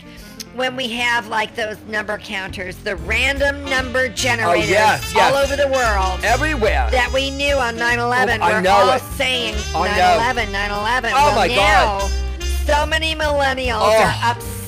when 0.54 0.76
we 0.76 0.88
have 0.90 1.26
like 1.28 1.54
those 1.56 1.76
number 1.88 2.16
counters, 2.18 2.76
the 2.76 2.96
random 2.96 3.64
number 3.64 4.06
oh, 4.06 4.08
generators 4.08 4.68
Oh, 4.68 4.70
yes, 4.70 5.12
yes. 5.14 5.32
all 5.32 5.38
over 5.42 5.56
the 5.56 5.68
world 5.68 6.20
Everywhere. 6.24 6.88
that 6.92 7.12
we 7.12 7.30
knew 7.30 7.56
on 7.56 7.74
9/11. 7.76 8.38
Oh, 8.40 8.42
I 8.44 8.62
we're 8.62 8.68
all 8.70 8.92
it. 8.92 9.02
saying 9.16 9.54
9/11, 9.54 10.52
9/11. 10.52 11.10
Oh, 11.10 11.14
well, 11.14 11.34
my 11.36 11.46
now, 11.48 11.98
God. 11.98 12.10
So 12.66 12.86
many 12.86 13.14
millennials 13.14 13.80
Oh. 13.82 14.02
are 14.02 14.30
upset. 14.30 14.63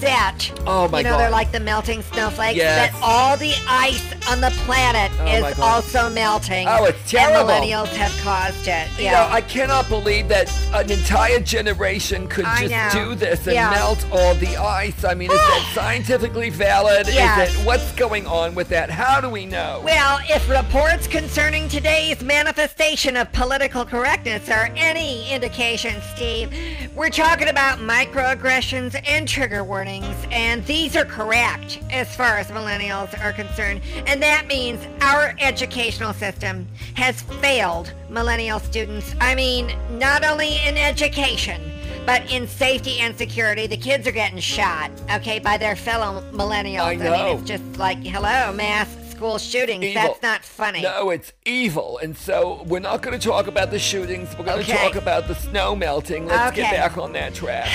Oh, 0.67 0.89
my 0.89 0.91
god. 0.91 0.97
You 0.99 1.05
know, 1.05 1.11
God. 1.11 1.19
they're 1.21 1.31
like 1.31 1.53
the 1.53 1.61
melting 1.61 2.03
snowflakes. 2.03 2.57
Yes. 2.57 2.91
That 2.93 3.01
all 3.03 3.37
the 3.37 3.55
ice 3.69 4.03
on 4.31 4.41
the 4.41 4.51
planet 4.65 5.11
Oh, 5.21 5.27
is 5.49 5.59
also 5.59 6.11
melting. 6.11 6.67
Oh, 6.69 6.85
it's 6.85 7.11
terrible. 7.11 7.49
And 7.51 7.65
millennials 7.65 7.89
have 7.97 8.13
caused 8.23 8.67
it. 8.69 8.89
You 8.99 9.11
know, 9.11 9.27
I 9.31 9.41
cannot 9.41 9.89
believe 9.89 10.29
that 10.29 10.53
an 10.75 10.91
entire 10.91 11.41
generation 11.41 12.27
could 12.29 12.45
I 12.45 12.67
just 12.67 12.95
know. 12.97 13.05
do 13.11 13.15
this 13.15 13.47
and 13.47 13.55
Yeah. 13.55 13.71
melt 13.71 14.05
all 14.13 14.35
the 14.35 14.57
ice. 14.57 15.05
I 15.05 15.15
mean, 15.15 15.31
is 15.31 15.37
that 15.39 15.71
scientifically 15.75 16.51
valid? 16.51 17.07
Yes. 17.09 17.51
Is 17.51 17.61
it 17.61 17.67
what's 17.67 17.93
going 17.93 18.27
on 18.27 18.55
with 18.55 18.69
that? 18.71 18.91
How 18.91 19.21
do 19.21 19.29
we 19.29 19.47
know? 19.47 19.81
Well, 19.85 20.19
if 20.29 20.49
reports 20.49 21.07
concerning 21.07 21.69
today's 21.69 22.23
manifestation 22.23 23.17
of 23.17 23.33
political 23.33 23.85
correctness 23.85 24.49
are 24.51 24.71
any 24.77 25.31
indication, 25.31 26.01
Steve, 26.15 26.51
we're 26.95 27.11
talking 27.11 27.49
about 27.49 27.79
microaggressions 27.79 29.01
and 29.07 29.29
trigger 29.29 29.63
warnings, 29.63 29.86
and 29.87 30.64
these 30.66 30.96
are 30.96 31.05
correct 31.05 31.79
as 31.90 32.14
far 32.14 32.38
as 32.38 32.49
millennials 32.49 33.18
are 33.22 33.33
concerned. 33.33 33.81
And 34.07 34.20
that 34.22 34.46
means 34.46 34.85
our 35.01 35.35
educational 35.38 36.12
system 36.12 36.66
has 36.94 37.22
failed 37.22 37.92
millennial 38.11 38.59
students. 38.59 39.14
I 39.20 39.35
mean, 39.35 39.72
not 39.90 40.25
only 40.25 40.57
in 40.66 40.77
education, 40.77 41.72
but 42.05 42.31
in 42.31 42.46
safety 42.46 42.99
and 43.01 43.16
security. 43.16 43.66
The 43.66 43.77
kids 43.77 44.07
are 44.07 44.12
getting 44.12 44.38
shot, 44.38 44.90
okay, 45.12 45.40
by 45.40 45.59
their 45.59 45.75
fellow 45.75 46.22
millennials. 46.33 46.81
I 46.81 46.92
I 46.92 46.94
know. 46.96 47.11
mean, 47.12 47.38
it's 47.38 47.49
just 47.49 47.79
like, 47.79 47.99
hello, 47.99 48.53
mass 48.53 48.88
school 49.16 49.38
shootings. 49.38 49.83
Evil. 49.85 50.02
That's 50.02 50.22
not 50.22 50.44
funny. 50.44 50.83
No, 50.83 51.11
it's 51.11 51.33
evil. 51.46 51.98
And 52.02 52.16
so 52.16 52.62
we're 52.66 52.81
not 52.81 53.00
going 53.02 53.18
to 53.18 53.24
talk 53.29 53.46
about 53.46 53.70
the 53.70 53.79
shootings. 53.79 54.29
We're 54.38 54.44
going 54.44 54.62
to 54.64 54.70
Okay. 54.72 54.83
talk 54.87 54.96
about 54.96 55.26
the 55.26 55.35
snow 55.35 55.74
melting. 55.74 56.26
Let's 56.26 56.55
get 56.55 56.70
back 56.72 56.98
on 56.98 57.12
that 57.12 57.35
track. 57.35 57.68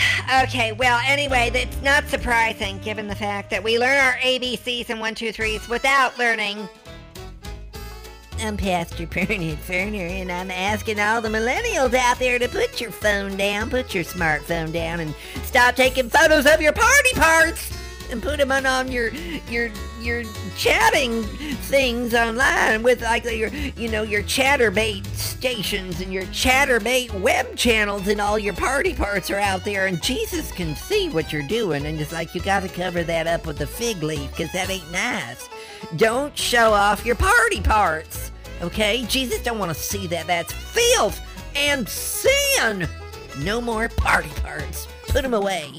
Okay, 0.44 0.72
well, 0.72 1.02
anyway, 1.08 1.50
that's 1.52 1.82
not 1.82 2.08
surprising 2.08 2.78
given 2.80 3.08
the 3.08 3.16
fact 3.16 3.50
that 3.50 3.64
we 3.64 3.80
learn 3.80 3.98
our 3.98 4.14
ABCs 4.22 4.90
and 4.90 5.00
one, 5.00 5.16
two, 5.16 5.32
threes 5.32 5.68
without 5.68 6.18
learning. 6.20 6.70
I'm 8.40 8.58
Pastor 8.58 9.06
Bernard 9.06 9.60
Ferner, 9.68 10.10
and 10.10 10.32
I'm 10.32 10.50
asking 10.50 11.00
all 11.00 11.22
the 11.22 11.30
millennials 11.30 11.94
out 11.94 12.18
there 12.18 12.40
to 12.40 12.48
put 12.48 12.82
your 12.82 12.90
phone 12.92 13.36
down, 13.38 13.70
put 13.70 13.94
your 13.94 14.04
smartphone 14.04 14.72
down, 14.72 15.00
and 15.00 15.14
stop 15.44 15.76
taking 15.76 16.10
photos 16.10 16.46
of 16.48 16.60
your 16.62 16.74
party 16.74 17.14
parts. 17.14 17.72
And 18.12 18.22
put 18.22 18.40
them 18.40 18.52
on, 18.52 18.66
on 18.66 18.92
your 18.92 19.10
your 19.50 19.72
your 20.02 20.24
chatting 20.58 21.24
things 21.24 22.14
online 22.14 22.84
with 22.84 23.02
like 23.02 23.24
your 23.24 23.50
you 23.50 23.90
know 23.90 24.04
your 24.04 24.22
Chaturbate 24.24 25.06
stations 25.16 26.02
and 26.02 26.12
your 26.12 26.24
Chaturbate 26.24 27.18
web 27.22 27.56
channels 27.56 28.08
and 28.08 28.20
all 28.20 28.38
your 28.38 28.54
party 28.54 28.94
parts 28.94 29.32
are 29.32 29.40
out 29.40 29.64
there 29.64 29.88
and 29.88 30.04
Jesus 30.04 30.52
can 30.52 30.76
see 30.76 31.10
what 31.10 31.32
you're 31.32 31.48
doing 31.48 31.86
and 31.86 32.00
it's 32.02 32.12
like 32.12 32.36
you 32.36 32.42
got 32.42 32.64
to 32.64 32.70
cover 32.70 33.04
that 33.04 33.28
up 33.28 33.46
with 33.48 33.62
a 33.62 33.68
fig 33.68 34.04
leaf 34.04 34.30
because 34.32 34.52
that 34.52 34.70
ain't 34.70 34.92
nice. 34.92 35.48
Don't 35.96 36.38
show 36.38 36.74
off 36.74 37.06
your 37.06 37.16
party 37.16 37.62
parts, 37.62 38.32
okay? 38.62 39.06
Jesus 39.08 39.42
don't 39.42 39.58
want 39.58 39.74
to 39.74 39.80
see 39.80 40.06
that. 40.08 40.28
That's 40.28 40.52
filth 40.52 41.20
and 41.56 41.88
sin. 41.88 42.88
No 43.40 43.62
more 43.62 43.90
party 43.90 44.30
parts. 44.42 44.88
Put 45.08 45.24
them 45.24 45.34
away. 45.34 45.72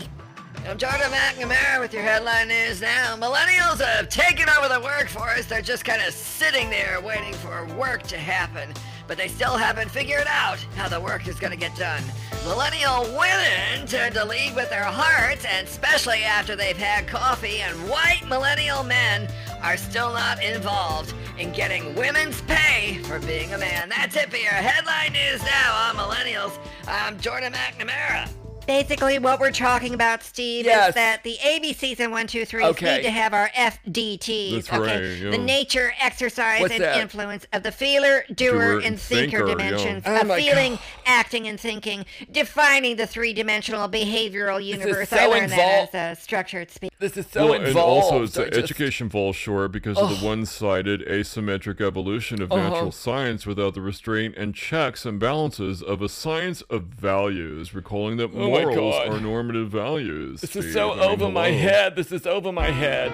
I'm 0.64 0.78
Jordan 0.78 1.10
McNamara 1.10 1.80
with 1.80 1.92
your 1.92 2.04
headline 2.04 2.46
news 2.46 2.80
now. 2.80 3.16
Millennials 3.16 3.84
have 3.84 4.08
taken 4.08 4.48
over 4.48 4.72
the 4.72 4.80
workforce. 4.80 5.46
They're 5.46 5.60
just 5.60 5.84
kind 5.84 6.00
of 6.00 6.14
sitting 6.14 6.70
there 6.70 7.00
waiting 7.00 7.34
for 7.34 7.66
work 7.74 8.04
to 8.04 8.16
happen, 8.16 8.72
but 9.08 9.16
they 9.18 9.26
still 9.26 9.56
haven't 9.56 9.90
figured 9.90 10.26
out 10.28 10.60
how 10.76 10.88
the 10.88 11.00
work 11.00 11.26
is 11.26 11.40
going 11.40 11.50
to 11.50 11.58
get 11.58 11.74
done. 11.76 12.00
Millennial 12.44 13.02
women 13.18 13.88
tend 13.88 14.14
to 14.14 14.24
lead 14.24 14.54
with 14.54 14.70
their 14.70 14.84
hearts, 14.84 15.44
and 15.44 15.66
especially 15.66 16.22
after 16.22 16.54
they've 16.54 16.76
had 16.76 17.08
coffee, 17.08 17.58
and 17.58 17.76
white 17.90 18.22
millennial 18.28 18.84
men 18.84 19.28
are 19.62 19.76
still 19.76 20.12
not 20.12 20.42
involved 20.44 21.12
in 21.40 21.50
getting 21.52 21.92
women's 21.96 22.40
pay 22.42 22.98
for 23.02 23.18
being 23.18 23.52
a 23.52 23.58
man. 23.58 23.88
That's 23.88 24.14
it 24.14 24.30
for 24.30 24.36
your 24.36 24.52
headline 24.52 25.12
news 25.12 25.42
now 25.42 25.88
on 25.88 25.96
Millennials. 25.96 26.56
I'm 26.86 27.18
Jordan 27.18 27.52
McNamara. 27.52 28.30
Basically, 28.66 29.18
what 29.18 29.40
we're 29.40 29.50
talking 29.50 29.92
about, 29.92 30.22
Steve, 30.22 30.66
Yes. 30.66 30.90
is 30.90 30.94
that 30.94 31.24
the 31.24 31.36
ABCs 31.44 31.98
and 31.98 32.12
one, 32.12 32.28
two, 32.28 32.44
threes 32.44 32.64
Okay. 32.66 32.98
need 32.98 33.02
to 33.02 33.10
have 33.10 33.34
our 33.34 33.50
FDTs. 33.56 34.66
That's 34.68 34.72
okay, 34.72 34.78
right, 35.10 35.18
yeah. 35.20 35.30
the 35.30 35.38
nature, 35.38 35.92
exercise, 36.00 36.60
What's 36.60 36.74
and 36.74 36.84
that? 36.84 36.98
influence 37.00 37.44
of 37.52 37.64
the 37.64 37.72
feeler, 37.72 38.24
doer, 38.32 38.52
Doer, 38.52 38.76
and 38.76 38.84
and 38.86 39.00
thinker, 39.00 39.38
thinker, 39.38 39.48
yeah. 39.48 39.54
dimensions 39.70 40.02
Oh 40.06 40.14
of 40.20 40.26
my 40.28 40.40
feeling, 40.40 40.72
God. 40.72 40.80
acting, 41.06 41.48
and 41.48 41.58
thinking, 41.58 42.06
defining 42.30 42.94
the 42.96 43.06
three-dimensional 43.06 43.88
behavioral 43.88 44.64
universe. 44.64 45.12
I 45.12 45.24
so 45.24 45.30
learned 45.30 45.50
that 45.50 45.58
involved. 45.58 45.94
as 45.94 46.18
a 46.18 46.20
structured 46.20 46.70
speech. 46.70 46.92
This 47.00 47.16
is 47.16 47.26
so 47.26 47.46
well, 47.46 47.54
and 47.54 47.66
involved. 47.66 48.04
also, 48.04 48.22
it's 48.22 48.38
I 48.38 48.44
the 48.44 48.50
just- 48.50 48.62
education 48.64 49.10
falls 49.10 49.34
short 49.34 49.72
because 49.72 49.98
of 49.98 50.08
the 50.20 50.24
one-sided 50.24 51.00
asymmetric 51.08 51.80
evolution 51.80 52.40
of 52.40 52.50
natural 52.50 52.76
Uh-huh. 52.82 52.90
science 52.92 53.44
without 53.44 53.74
the 53.74 53.80
restraint 53.80 54.36
and 54.36 54.54
checks 54.54 55.04
and 55.04 55.18
balances 55.18 55.82
of 55.82 56.00
a 56.00 56.08
science 56.08 56.62
of 56.70 56.84
values, 56.84 57.74
recalling 57.74 58.18
that 58.18 58.30
Oh 58.32 58.50
my 58.50 58.51
morals 58.60 58.94
God. 58.94 59.08
are 59.08 59.20
normative 59.20 59.68
values. 59.68 60.40
This 60.40 60.56
is 60.56 60.64
Steve. 60.64 60.74
so 60.74 60.92
I 60.92 60.96
mean, 60.96 61.10
over 61.10 61.30
my 61.30 61.48
head. 61.48 61.96
This 61.96 62.12
is 62.12 62.26
over 62.26 62.52
my 62.52 62.70
head. 62.70 63.10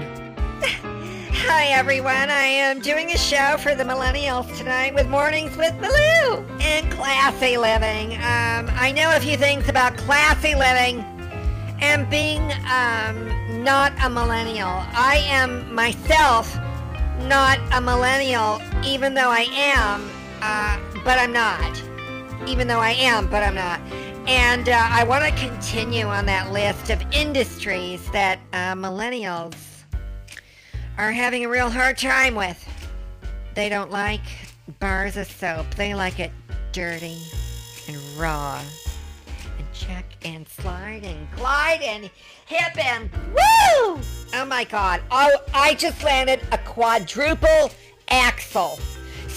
Hi, 1.40 1.66
everyone. 1.68 2.30
I 2.30 2.44
am 2.44 2.80
doing 2.80 3.10
a 3.12 3.16
show 3.16 3.56
for 3.58 3.74
the 3.74 3.84
millennials 3.84 4.54
tonight 4.58 4.94
with 4.94 5.08
Mornings 5.08 5.56
with 5.56 5.72
Malou 5.74 6.44
and 6.60 6.90
classy 6.90 7.56
living. 7.56 8.14
Um, 8.16 8.68
I 8.74 8.92
know 8.94 9.16
a 9.16 9.20
few 9.20 9.36
things 9.36 9.68
about 9.68 9.96
classy 9.96 10.54
living 10.54 11.00
and 11.80 12.08
being 12.10 12.42
um, 12.70 13.64
not 13.64 13.92
a 14.02 14.10
millennial. 14.10 14.68
I 14.68 15.22
am 15.28 15.72
myself 15.74 16.54
not 17.22 17.58
a 17.72 17.80
millennial, 17.80 18.60
even 18.84 19.14
though 19.14 19.30
I 19.30 19.46
am, 19.52 20.08
uh, 20.42 20.78
but 21.04 21.18
I'm 21.18 21.32
not. 21.32 21.82
Even 22.46 22.68
though 22.68 22.80
I 22.80 22.92
am, 22.92 23.28
but 23.28 23.42
I'm 23.42 23.54
not. 23.54 23.80
And 24.28 24.68
uh, 24.68 24.86
I 24.90 25.04
want 25.04 25.24
to 25.24 25.30
continue 25.40 26.04
on 26.04 26.26
that 26.26 26.52
list 26.52 26.90
of 26.90 27.00
industries 27.12 28.10
that 28.10 28.38
uh, 28.52 28.74
millennials 28.74 29.56
are 30.98 31.12
having 31.12 31.46
a 31.46 31.48
real 31.48 31.70
hard 31.70 31.96
time 31.96 32.34
with. 32.34 32.62
They 33.54 33.70
don't 33.70 33.90
like 33.90 34.20
bars 34.80 35.16
of 35.16 35.30
soap. 35.30 35.74
They 35.76 35.94
like 35.94 36.20
it 36.20 36.30
dirty 36.72 37.16
and 37.88 37.96
raw 38.18 38.60
and 39.56 39.72
check 39.72 40.04
and 40.22 40.46
slide 40.46 41.04
and 41.04 41.26
glide 41.34 41.80
and 41.80 42.10
hip 42.44 42.84
and 42.84 43.10
woo! 43.32 43.98
Oh 44.34 44.44
my 44.46 44.64
god. 44.64 45.00
Oh, 45.10 45.38
I 45.54 45.72
just 45.72 46.04
landed 46.04 46.40
a 46.52 46.58
quadruple 46.58 47.70
axel. 48.10 48.78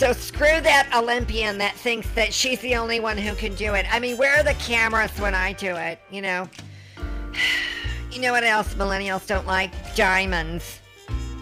So 0.02 0.14
screw 0.14 0.60
that 0.62 0.90
Olympian 0.96 1.60
that 1.60 1.76
thinks 1.76 2.10
that 2.16 2.34
she's 2.34 2.60
the 2.62 2.76
only 2.76 3.00
one 3.00 3.20
who 3.20 3.36
can 3.36 3.54
do 3.54 3.76
it. 3.76 3.86
I 3.94 4.00
mean, 4.00 4.18
where 4.18 4.36
are 4.36 4.42
the 4.42 4.56
cameras 4.56 5.12
when 5.20 5.36
I 5.36 5.54
do 5.54 5.76
it? 5.76 6.00
You 6.10 6.24
know? 6.24 6.50
You 8.12 8.20
know 8.20 8.32
what 8.34 8.44
else 8.44 8.74
millennials 8.74 9.26
don't 9.28 9.46
like? 9.46 9.72
Diamonds. 9.96 10.80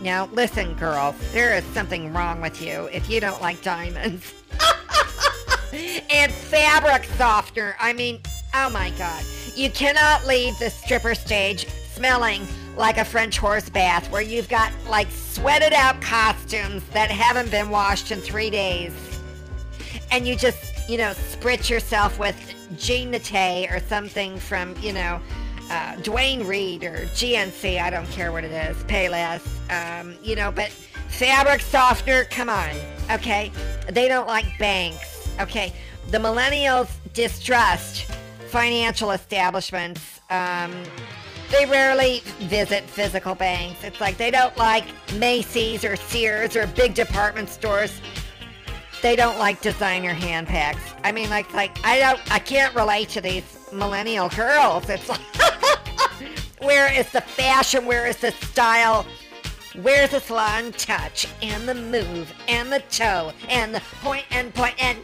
Now, 0.02 0.30
listen, 0.34 0.76
girls, 0.76 1.15
there 1.32 1.56
is 1.56 1.63
something 1.74 2.13
wrong 2.13 2.41
with 2.41 2.62
you 2.62 2.89
if 2.91 3.10
you 3.10 3.19
don't 3.19 3.41
like 3.41 3.60
diamonds. 3.63 4.34
and 6.12 6.32
fabric 6.32 7.06
softener. 7.15 7.76
I 7.80 7.93
mean, 7.93 8.19
oh 8.54 8.69
my 8.69 8.91
god. 9.00 9.24
You 9.56 9.72
cannot 9.72 10.28
leave 10.28 10.60
the 10.60 10.69
stripper 10.69 11.15
stage 11.15 11.65
smelling 11.91 12.45
like 12.80 12.98
a 12.98 13.04
French 13.04 13.38
horse 13.38 13.70
bath 13.70 14.10
where 14.10 14.22
you've 14.22 14.48
got 14.48 14.72
like 14.89 15.12
sweated 15.12 15.74
out 15.74 16.02
costumes 16.02 16.82
that 16.94 17.12
haven't 17.12 17.52
been 17.52 17.70
washed 17.70 18.10
in 18.10 18.20
three 18.22 18.50
days. 18.50 18.94
And 20.12 20.26
you 20.26 20.38
just, 20.38 20.89
you 20.89 20.98
know, 20.98 21.12
spritz 21.12 21.70
yourself 21.70 22.18
with 22.18 22.38
Jeanette 22.78 23.70
or 23.70 23.80
something 23.88 24.39
from, 24.39 24.76
you 24.80 24.94
know, 24.94 25.20
uh, 25.70 25.98
Duane 25.98 26.48
Reade 26.48 26.86
or 26.86 27.06
GNC, 27.08 27.82
I 27.82 27.89
don't 27.89 28.10
care 28.12 28.32
what 28.32 28.46
it 28.46 28.52
is, 28.52 28.78
Payless, 28.86 29.46
um, 29.70 30.15
you 30.24 30.38
know, 30.38 30.50
but 30.50 30.70
fabric 31.10 31.60
softener, 31.60 32.24
come 32.24 32.50
on, 32.50 32.72
okay? 33.12 33.52
They 33.89 34.08
don't 34.08 34.26
like 34.26 34.46
banks, 34.58 35.30
okay? 35.39 35.74
The 36.12 36.18
millennials 36.18 36.89
distrust 37.13 38.06
financial 38.48 39.12
establishments. 39.12 40.22
Um, 40.30 40.72
they 41.52 41.66
rarely 41.66 42.22
visit 42.40 42.84
physical 42.84 43.36
banks. 43.36 43.84
It's 43.84 44.00
like 44.00 44.18
they 44.18 44.32
don't 44.32 44.56
like 44.58 44.86
Macy's 45.16 45.84
or 45.84 45.96
Sears 45.96 46.56
or 46.56 46.68
big 46.68 46.94
department 46.94 47.50
stores 47.50 48.02
they 49.02 49.16
don't 49.16 49.38
like 49.40 49.62
designer 49.62 50.14
handbags. 50.14 50.82
I 51.04 51.12
mean, 51.12 51.30
like, 51.30 51.54
like 51.54 51.78
I 51.86 52.00
don't, 52.00 52.20
I 52.32 52.40
can't 52.40 52.76
relate 52.76 53.10
to 53.10 53.22
these 53.22 53.44
millennial 53.72 54.30
girls. 54.30 54.90
It's 54.90 55.08
like, 55.08 55.22
where 56.60 56.92
is 56.94 57.10
the 57.12 57.22
fashion? 57.22 57.86
Where 57.86 58.08
is 58.08 58.18
the 58.18 58.32
style? 58.32 59.06
Where's 59.82 60.12
the 60.12 60.20
salon 60.20 60.72
touch 60.74 61.28
and 61.42 61.68
the 61.68 61.76
move 61.76 62.34
and 62.48 62.72
the 62.72 62.80
toe 62.90 63.32
and 63.48 63.74
the 63.74 63.82
point 64.02 64.26
and 64.32 64.54
point 64.54 64.76
and 64.84 64.98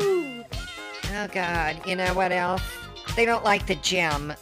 woo? 0.00 0.44
Oh 1.14 1.28
God, 1.32 1.80
you 1.86 1.96
know 1.96 2.12
what 2.14 2.32
else? 2.32 2.62
They 3.16 3.24
don't 3.24 3.44
like 3.44 3.66
the 3.66 3.76
gym. 3.76 4.34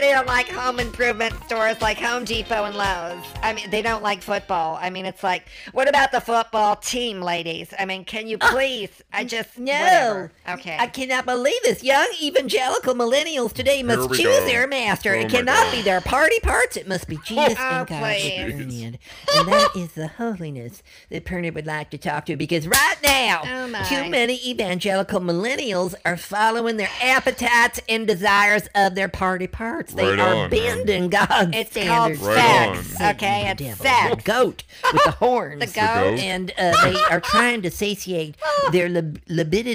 They 0.00 0.12
don't 0.12 0.26
like 0.26 0.48
home 0.48 0.80
improvement 0.80 1.34
stores 1.44 1.80
like 1.82 1.98
Home 1.98 2.24
Depot 2.24 2.64
and 2.64 2.74
Lowe's. 2.74 3.22
I 3.42 3.52
mean, 3.52 3.68
they 3.70 3.82
don't 3.82 4.02
like 4.02 4.22
football. 4.22 4.78
I 4.80 4.88
mean, 4.88 5.04
it's 5.04 5.22
like, 5.22 5.44
what 5.72 5.88
about 5.90 6.10
the 6.10 6.22
football 6.22 6.76
team, 6.76 7.20
ladies? 7.20 7.72
I 7.78 7.84
mean, 7.84 8.06
can 8.06 8.26
you 8.26 8.38
ah, 8.40 8.50
please? 8.50 8.88
I 9.12 9.24
just 9.24 9.58
No. 9.58 9.72
whatever. 9.72 10.32
Okay. 10.48 10.76
I 10.80 10.86
cannot 10.86 11.26
believe 11.26 11.60
this. 11.64 11.84
Young 11.84 12.08
evangelical 12.22 12.94
millennials 12.94 13.52
today 13.52 13.82
must 13.82 14.08
choose 14.10 14.22
go. 14.40 14.46
their 14.46 14.66
master. 14.66 15.14
Oh 15.14 15.18
it 15.20 15.28
cannot 15.28 15.64
God. 15.64 15.72
be 15.72 15.82
their 15.82 16.00
party 16.00 16.40
parts. 16.40 16.78
It 16.78 16.88
must 16.88 17.06
be 17.06 17.18
Jesus 17.26 17.56
Oh, 17.58 17.80
and 17.80 17.86
God 17.88 18.02
please. 18.02 18.54
union. 18.58 18.98
And 19.36 19.48
that 19.48 19.70
is 19.76 19.92
the 19.92 20.08
holiness 20.08 20.82
that 21.10 21.26
Perna 21.26 21.52
would 21.52 21.66
like 21.66 21.90
to 21.90 21.98
talk 21.98 22.24
to 22.26 22.36
because 22.36 22.66
right 22.66 22.96
now, 23.04 23.42
Oh, 23.44 23.84
too 23.88 24.08
many 24.08 24.40
evangelical 24.48 25.20
millennials 25.20 25.94
are 26.06 26.16
following 26.16 26.78
their 26.78 26.90
appetites 27.02 27.80
and 27.88 28.06
desires 28.06 28.66
of 28.74 28.94
their 28.94 29.08
party 29.08 29.46
parts. 29.46 29.89
They 29.94 30.04
Right 30.10 30.18
are 30.20 30.34
on, 30.34 30.50
man. 30.50 30.50
bending 30.50 31.08
God's 31.10 31.56
It's 31.56 31.74
called 31.74 32.16
standards. 32.16 32.20
Right 32.22 32.74
sex. 32.76 33.00
on. 33.00 33.10
Okay, 33.14 33.50
it's 33.50 33.60
devil, 33.60 33.84
sex. 33.84 34.16
The 34.16 34.22
goat 34.22 34.62
with 34.92 35.04
the 35.04 35.10
horns. 35.12 35.60
The 35.60 35.66
goat. 35.66 35.94
goat. 36.10 36.18
And 36.20 36.52
uh, 36.58 36.72
they 36.84 36.96
are 37.10 37.20
trying 37.20 37.62
to 37.62 37.70
satiate 37.70 38.36
their 38.72 38.88
lib- 38.88 39.20
libido, 39.28 39.74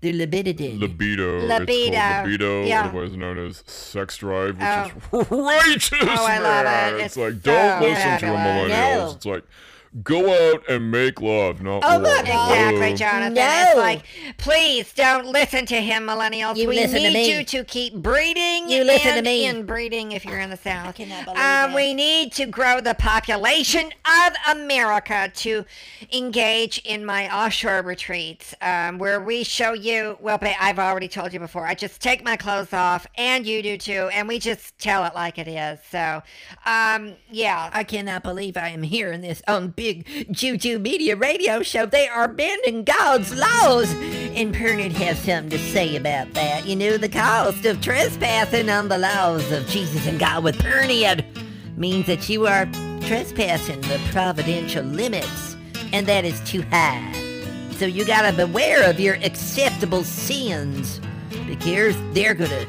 their 0.00 0.12
libido. 0.12 0.78
Libido. 0.78 1.40
Libido. 1.40 1.40
It's 1.42 2.26
libido, 2.26 2.64
Yeah. 2.64 2.84
otherwise 2.86 3.16
known 3.16 3.38
as 3.46 3.62
sex 3.66 4.16
drive, 4.18 4.56
which 4.58 4.92
Oh. 5.12 5.20
is 5.20 5.30
righteous. 5.30 5.98
Oh, 6.02 6.26
I 6.26 6.38
love 6.38 6.66
it. 6.94 7.04
It's, 7.04 7.04
It's 7.04 7.16
like, 7.16 7.32
so 7.34 7.38
don't 7.40 7.80
listen 7.82 8.18
to 8.20 8.32
a 8.32 8.36
fabulous. 8.36 8.72
millennials. 8.72 8.96
No. 9.08 9.12
It's 9.16 9.26
like, 9.26 9.44
go 10.04 10.52
out 10.52 10.62
and 10.68 10.90
make 10.90 11.20
love, 11.20 11.60
not 11.62 11.82
Oh 11.84 11.98
war. 11.98 12.02
my 12.02 12.22
God. 12.24 12.50
Exactly, 12.52 12.90
Whoa. 12.90 12.96
Jonathan. 12.96 13.34
No. 13.34 13.64
It's 13.66 13.76
like, 13.76 14.02
please 14.38 14.92
don't 14.94 15.26
listen 15.26 15.66
to 15.66 15.80
him, 15.80 16.04
millennials. 16.06 16.56
You 16.56 16.68
we 16.68 16.76
listen 16.76 16.98
to 17.02 17.08
need 17.08 17.14
me. 17.14 17.36
you 17.38 17.44
to 17.44 17.64
keep 17.64 17.94
breeding. 17.94 18.68
You 18.70 18.84
listen 18.84 19.10
to 19.10 19.16
and 19.18 19.24
me. 19.24 19.46
Inbreeding 19.46 20.12
if 20.12 20.24
you're 20.24 20.38
in 20.38 20.48
the 20.50 20.56
South. 20.56 20.88
I 20.88 20.92
cannot 20.92 21.24
believe 21.24 21.38
um, 21.38 21.42
that. 21.42 21.74
we 21.74 21.92
need 21.94 22.32
to 22.34 22.46
grow 22.46 22.80
the 22.80 22.94
population 22.94 23.90
of 24.26 24.32
America 24.56 25.30
to 25.34 25.64
engage 26.12 26.78
in 26.84 27.04
my 27.04 27.32
offshore 27.34 27.82
retreats, 27.82 28.54
um, 28.62 28.98
where 28.98 29.20
we 29.20 29.42
show 29.42 29.72
you. 29.72 30.16
Well, 30.20 30.38
ba- 30.38 30.60
I've 30.62 30.78
already 30.78 31.08
told 31.08 31.32
you 31.32 31.40
before. 31.40 31.66
I 31.66 31.74
just 31.74 32.00
take 32.00 32.24
my 32.24 32.36
clothes 32.36 32.72
off, 32.72 33.06
and 33.16 33.46
you 33.46 33.62
do 33.62 33.76
too, 33.76 34.08
and 34.12 34.28
we 34.28 34.38
just 34.38 34.78
tell 34.78 35.04
it 35.04 35.14
like 35.14 35.38
it 35.38 35.48
is. 35.48 35.80
So, 35.90 36.22
um, 36.64 37.14
yeah. 37.30 37.70
I 37.72 37.84
cannot 37.84 38.22
believe 38.22 38.56
I 38.56 38.68
am 38.68 38.82
hearing 38.82 39.20
this 39.20 39.42
on 39.48 39.68
Big 39.80 40.30
Juju 40.30 40.78
Media 40.78 41.16
Radio 41.16 41.62
Show. 41.62 41.86
They 41.86 42.06
are 42.06 42.28
bending 42.28 42.84
God's 42.84 43.34
laws. 43.34 43.90
And 44.34 44.54
Pernod 44.54 44.92
has 44.92 45.18
something 45.20 45.48
to 45.48 45.58
say 45.58 45.96
about 45.96 46.34
that. 46.34 46.66
You 46.66 46.76
know, 46.76 46.98
the 46.98 47.08
cost 47.08 47.64
of 47.64 47.80
trespassing 47.80 48.68
on 48.68 48.90
the 48.90 48.98
laws 48.98 49.50
of 49.50 49.66
Jesus 49.68 50.06
and 50.06 50.20
God 50.20 50.44
with 50.44 50.58
Pernod 50.58 51.24
means 51.78 52.04
that 52.08 52.28
you 52.28 52.46
are 52.46 52.66
trespassing 53.06 53.80
the 53.80 53.98
providential 54.12 54.84
limits, 54.84 55.56
and 55.94 56.06
that 56.06 56.26
is 56.26 56.38
too 56.40 56.60
high. 56.64 57.10
So 57.78 57.86
you 57.86 58.04
gotta 58.04 58.36
beware 58.36 58.90
of 58.90 59.00
your 59.00 59.14
acceptable 59.14 60.04
sins 60.04 61.00
because 61.46 61.96
they're 62.12 62.34
gonna 62.34 62.66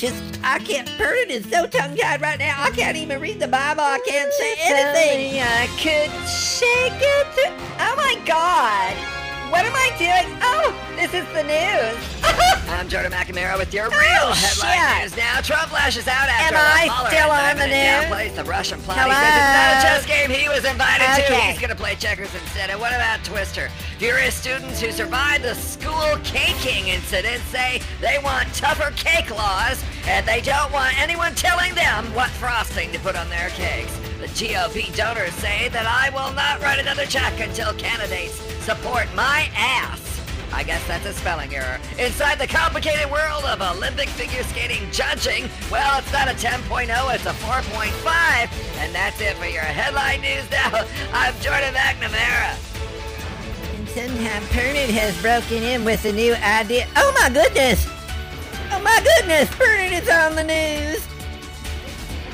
just. 0.00 0.22
I 0.42 0.58
can't. 0.58 0.88
Pernod 0.88 1.28
is 1.28 1.44
so 1.50 1.66
tongue 1.66 1.94
tied 1.94 2.22
right 2.22 2.38
now. 2.38 2.56
I 2.58 2.70
can't 2.70 2.96
even 2.96 3.20
read 3.20 3.38
the 3.38 3.48
Bible. 3.48 3.82
I 3.82 4.00
can't 4.06 4.32
say 4.32 4.54
anything. 4.58 5.42
I 5.42 5.66
could 5.76 6.10
shake 6.26 6.92
it. 6.96 7.52
Oh 7.78 7.94
my 7.96 8.18
God. 8.24 9.19
What 9.50 9.64
am 9.66 9.74
I 9.74 9.90
doing? 9.98 10.38
Oh, 10.42 10.74
this 10.96 11.12
is 11.12 11.26
the 11.34 11.42
news. 11.42 11.98
I'm 12.70 12.88
Jordan 12.88 13.10
McNamara 13.10 13.58
with 13.58 13.74
your 13.74 13.86
oh, 13.86 13.90
real 13.90 14.30
Oh, 14.30 14.32
headline 14.32 14.78
shit. 14.78 15.02
news 15.10 15.16
now. 15.16 15.40
Trump 15.40 15.72
lashes 15.72 16.06
out 16.06 16.28
after 16.28 16.54
Am 16.54 16.60
I 16.60 16.84
Mueller 16.86 17.10
still 17.10 17.30
on 17.30 17.56
the 17.58 17.66
news? 17.66 18.06
downplays 18.06 18.34
the 18.36 18.44
Russian 18.44 18.80
plot. 18.82 18.98
Hello? 18.98 19.10
He 19.10 19.18
says 19.18 19.34
it's 19.34 19.54
not 19.58 19.70
a 19.74 19.82
chess 19.82 20.06
game 20.06 20.30
he 20.30 20.48
was 20.48 20.64
invited 20.64 21.06
to. 21.18 21.34
Okay. 21.34 21.50
He's 21.50 21.58
going 21.60 21.70
to 21.70 21.76
play 21.76 21.96
checkers 21.96 22.32
instead. 22.34 22.70
And 22.70 22.78
what 22.80 22.92
about 22.92 23.24
Twister? 23.24 23.68
Furious 23.98 24.34
students 24.36 24.80
who 24.80 24.92
survived 24.92 25.42
the 25.42 25.54
school 25.54 26.16
caking 26.22 26.88
incident 26.88 27.42
say 27.50 27.82
they 28.00 28.18
want 28.22 28.52
tougher 28.54 28.92
cake 28.94 29.30
laws 29.30 29.82
and 30.06 30.24
they 30.26 30.40
don't 30.40 30.70
want 30.72 30.96
anyone 31.00 31.34
telling 31.34 31.74
them 31.74 32.06
what 32.14 32.30
frosting 32.30 32.92
to 32.92 32.98
put 33.00 33.16
on 33.16 33.28
their 33.28 33.50
cakes. 33.50 33.98
The 34.20 34.26
GOP 34.26 34.94
donors 34.94 35.32
say 35.36 35.70
that 35.70 35.86
I 35.86 36.10
will 36.10 36.30
not 36.34 36.60
write 36.60 36.78
another 36.78 37.06
check 37.06 37.40
until 37.40 37.72
candidates 37.72 38.34
support 38.62 39.08
my 39.14 39.48
ass. 39.56 40.20
I 40.52 40.62
guess 40.62 40.86
that's 40.86 41.06
a 41.06 41.14
spelling 41.14 41.54
error. 41.54 41.80
Inside 41.98 42.38
the 42.38 42.46
complicated 42.46 43.10
world 43.10 43.44
of 43.44 43.62
Olympic 43.62 44.10
figure 44.10 44.42
skating 44.42 44.82
judging, 44.92 45.48
well, 45.70 46.00
it's 46.00 46.12
not 46.12 46.28
a 46.28 46.32
10.0, 46.32 47.14
it's 47.14 47.24
a 47.24 47.32
4.5. 47.32 48.84
And 48.84 48.94
that's 48.94 49.18
it 49.22 49.38
for 49.38 49.46
your 49.46 49.62
headline 49.62 50.20
news 50.20 50.44
now. 50.50 50.84
I'm 51.14 51.32
Jordan 51.40 51.72
McNamara. 51.72 52.60
And 53.78 53.88
somehow 53.88 54.38
Pernod 54.52 54.90
has 54.90 55.18
broken 55.22 55.62
in 55.62 55.82
with 55.82 56.04
a 56.04 56.12
new 56.12 56.34
idea. 56.34 56.86
Oh 56.94 57.10
my 57.18 57.30
goodness! 57.30 57.86
Oh 58.70 58.82
my 58.84 59.00
goodness! 59.02 59.48
Pernod 59.48 60.02
is 60.02 60.10
on 60.10 60.36
the 60.36 60.44
news. 60.44 61.06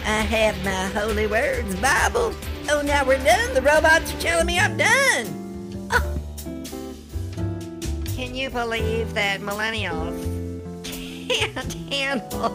I 0.07 0.21
have 0.21 0.65
my 0.65 1.01
holy 1.01 1.27
words 1.27 1.75
Bible. 1.81 2.33
Oh, 2.71 2.81
now 2.81 3.05
we're 3.05 3.19
done. 3.25 3.55
The 3.55 3.63
robots 3.63 4.15
are 4.15 4.21
telling 4.21 4.47
me 4.47 4.57
I'm 4.57 4.77
done. 4.77 5.27
Can 8.15 8.33
you 8.33 8.49
believe 8.49 9.15
that 9.15 9.41
millennials 9.41 10.15
can't 10.85 11.73
handle 11.91 12.51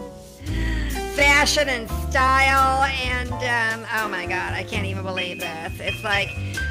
fashion 1.13 1.67
and 1.67 1.89
style? 2.09 2.83
And 2.83 3.33
um, 3.33 3.85
oh 3.95 4.07
my 4.07 4.25
God, 4.27 4.53
I 4.53 4.63
can't 4.63 4.85
even 4.85 5.03
believe 5.03 5.41
this. 5.41 5.73
It's 5.81 6.03
like, 6.05 6.29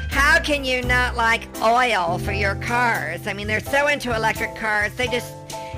how 0.09 0.39
can 0.39 0.65
you 0.65 0.81
not 0.81 1.15
like 1.15 1.47
oil 1.61 2.17
for 2.17 2.31
your 2.31 2.55
cars? 2.55 3.27
I 3.27 3.33
mean, 3.33 3.45
they're 3.45 3.59
so 3.59 3.85
into 3.85 4.15
electric 4.15 4.55
cars. 4.55 4.95
They 4.95 5.05
just 5.05 5.31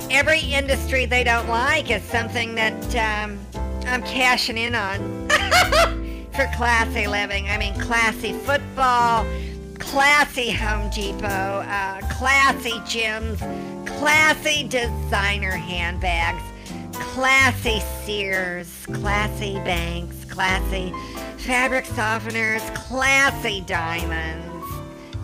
every 0.10 0.40
industry 0.40 1.06
they 1.06 1.26
don't 1.26 1.50
like 1.50 1.92
is 1.92 2.04
something 2.04 2.56
that 2.56 2.96
um, 2.96 3.38
I'm 3.86 4.02
cashing 4.04 4.58
in 4.58 4.76
on 4.76 5.30
for 6.34 6.50
classy 6.56 7.08
living. 7.08 7.48
I 7.50 7.58
mean, 7.58 7.80
classy 7.80 8.34
football, 8.34 9.26
classy 9.80 10.52
Home 10.52 10.90
Depot, 10.90 11.28
uh, 11.28 12.00
classy 12.12 12.80
gyms, 12.82 13.40
classy 13.86 14.68
designer 14.68 15.52
handbags, 15.52 16.44
classy 16.94 17.82
Sears, 18.04 18.86
classy 18.94 19.56
banks, 19.60 20.26
classy 20.26 20.94
fabric 21.38 21.86
softeners, 21.86 22.74
classy 22.76 23.62
diamonds, 23.62 24.53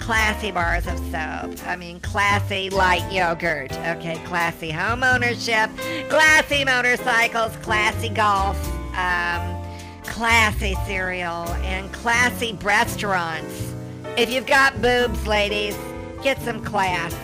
classy 0.09 0.49
bars 0.49 0.87
of 0.87 0.97
soap. 1.11 1.67
I 1.67 1.75
mean, 1.77 1.99
classy 1.99 2.71
light 2.71 3.11
yogurt. 3.11 3.71
Okay, 3.71 4.19
classy 4.25 4.71
home 4.71 5.03
ownership, 5.03 5.69
classy 6.09 6.65
motorcycles, 6.65 7.55
classy 7.57 8.09
golf. 8.09 8.57
Um, 8.97 9.63
classy 10.01 10.73
cereal 10.87 11.47
and 11.61 11.93
classy 11.93 12.57
restaurants. 12.63 13.75
If 14.17 14.31
you've 14.31 14.47
got 14.47 14.81
boobs, 14.81 15.27
ladies, 15.27 15.77
get 16.23 16.41
some 16.41 16.65
class. 16.65 17.15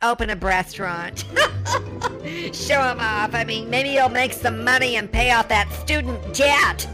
Open 0.00 0.30
a 0.30 0.36
restaurant. 0.36 1.26
Show 2.54 2.80
them 2.80 2.98
off. 2.98 3.34
I 3.34 3.44
mean, 3.46 3.68
maybe 3.68 3.90
you'll 3.90 4.08
make 4.08 4.32
some 4.32 4.64
money 4.64 4.96
and 4.96 5.12
pay 5.12 5.32
off 5.32 5.48
that 5.48 5.70
student 5.72 6.32
debt. 6.32 6.88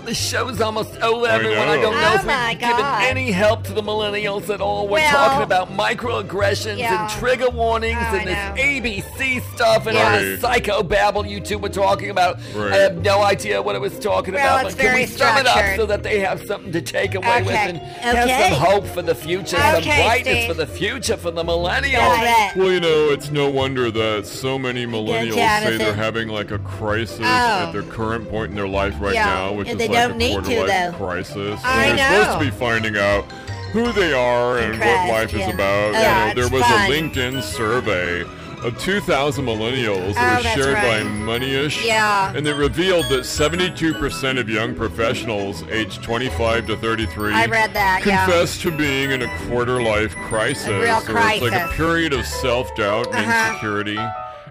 Well, 0.00 0.06
the 0.08 0.14
show's 0.14 0.62
almost 0.62 0.96
over, 1.02 1.26
I 1.26 1.34
everyone. 1.34 1.68
I, 1.68 1.76
don't 1.76 1.92
know 1.92 2.12
Oh 2.12 2.14
if 2.14 2.24
my 2.24 2.48
we've 2.52 2.58
given 2.58 2.84
any 3.02 3.30
help 3.32 3.64
to 3.64 3.74
the 3.74 3.82
millennials 3.82 4.48
at 4.48 4.62
all. 4.62 4.84
We're 4.86 4.92
Well- 5.00 5.10
talking 5.12 5.42
about 5.42 5.70
microaggressions 5.76 6.78
Yeah. 6.78 7.02
and 7.02 7.10
trigger 7.20 7.50
warnings 7.50 7.98
Oh, 8.00 8.14
I 8.14 8.16
and 8.16 8.26
this 8.26 8.34
know. 8.34 8.54
ABC 8.64 9.42
stuff 9.54 9.86
and 9.86 9.98
all 9.98 10.10
this 10.12 10.40
psycho 10.40 10.82
babble 10.82 11.26
you 11.26 11.38
two 11.38 11.58
were 11.58 11.68
talking 11.68 12.08
about. 12.08 12.38
Right. 12.54 12.72
I 12.72 12.76
have 12.76 12.96
no 13.04 13.22
idea 13.22 13.60
what 13.60 13.74
it 13.74 13.80
was 13.82 13.98
talking 13.98 14.32
Well, 14.32 14.56
about, 14.56 14.66
it's 14.68 14.74
but 14.74 14.80
can 14.82 14.90
very 14.90 15.02
we 15.02 15.06
sum 15.06 15.36
it 15.36 15.46
up 15.46 15.76
so 15.76 15.84
that 15.84 16.02
they 16.02 16.20
have 16.20 16.46
something 16.46 16.72
to 16.72 16.80
take 16.80 17.14
away 17.14 17.42
with 17.42 17.50
Okay. 17.54 17.78
and 18.00 18.16
have 18.16 18.30
some 18.52 18.58
hope 18.58 18.86
for 18.86 19.02
the 19.02 19.14
future, 19.14 19.58
some 19.58 19.82
brightness 19.84 20.34
Steve. 20.44 20.48
for 20.48 20.54
the 20.54 20.66
future 20.66 21.18
for 21.18 21.30
the 21.30 21.44
millennials? 21.44 22.20
That's. 22.22 22.56
Well, 22.56 22.70
you 22.72 22.80
know, 22.80 23.10
it's 23.10 23.30
no 23.30 23.50
wonder 23.50 23.90
that 23.90 24.26
so 24.26 24.58
many 24.58 24.86
millennials 24.86 25.34
say 25.34 25.76
they're 25.76 25.92
having 25.92 26.28
like 26.28 26.52
a 26.52 26.58
crisis 26.58 27.20
Oh. 27.20 27.24
at 27.66 27.72
their 27.72 27.82
current 27.82 28.30
point 28.30 28.48
in 28.48 28.56
their 28.56 28.66
life 28.66 28.94
right 28.98 29.12
Yeah. 29.12 29.26
now, 29.26 29.52
which 29.52 29.68
And 29.68 29.78
is 29.78 29.86
they 29.90 30.06
don't 30.08 30.18
need 30.18 30.44
to, 30.44 30.66
though. 30.66 30.92
crisis. 30.96 31.60
I 31.64 31.86
and 31.86 31.98
they're 31.98 32.10
know. 32.10 32.22
supposed 32.24 32.38
to 32.38 32.44
be 32.52 32.56
finding 32.58 32.96
out 32.96 33.24
who 33.72 33.92
they 33.92 34.12
are 34.12 34.58
and, 34.58 34.78
what 34.78 35.08
life 35.08 35.32
yeah. 35.32 35.48
is 35.48 35.54
about. 35.54 35.92
Yeah, 35.92 36.28
you 36.28 36.34
know, 36.34 36.40
there 36.42 36.50
was 36.58 36.62
fun. 36.62 36.90
a 36.90 36.92
LinkedIn 36.92 37.42
survey 37.42 38.22
of 38.64 38.78
2,000 38.78 39.44
millennials 39.46 40.10
Oh, 40.10 40.12
that 40.12 40.34
was 40.36 40.44
that's 40.44 40.60
shared 40.60 40.74
by. 40.74 41.00
Moneyish. 41.02 41.84
Yeah. 41.86 42.32
And 42.34 42.46
it 42.46 42.54
revealed 42.54 43.06
that 43.06 43.20
72% 43.20 44.38
of 44.38 44.48
young 44.50 44.74
professionals 44.74 45.62
aged 45.70 46.02
25 46.02 46.66
to 46.66 46.76
33 46.76 47.32
I 47.32 47.46
read 47.46 47.72
that, 47.72 48.04
yeah. 48.04 48.26
to 48.26 48.76
being 48.76 49.12
in 49.12 49.22
a 49.22 49.38
quarter 49.46 49.82
life 49.82 50.14
crisis. 50.16 50.66
A 50.66 50.78
real 50.80 50.96
or 50.96 51.00
it's 51.00 51.40
like 51.42 51.52
a 51.52 51.68
period 51.74 52.12
of 52.12 52.26
self 52.26 52.74
doubt 52.74 53.06
and 53.14 53.16
Uh-huh. 53.16 53.50
insecurity. 53.52 53.98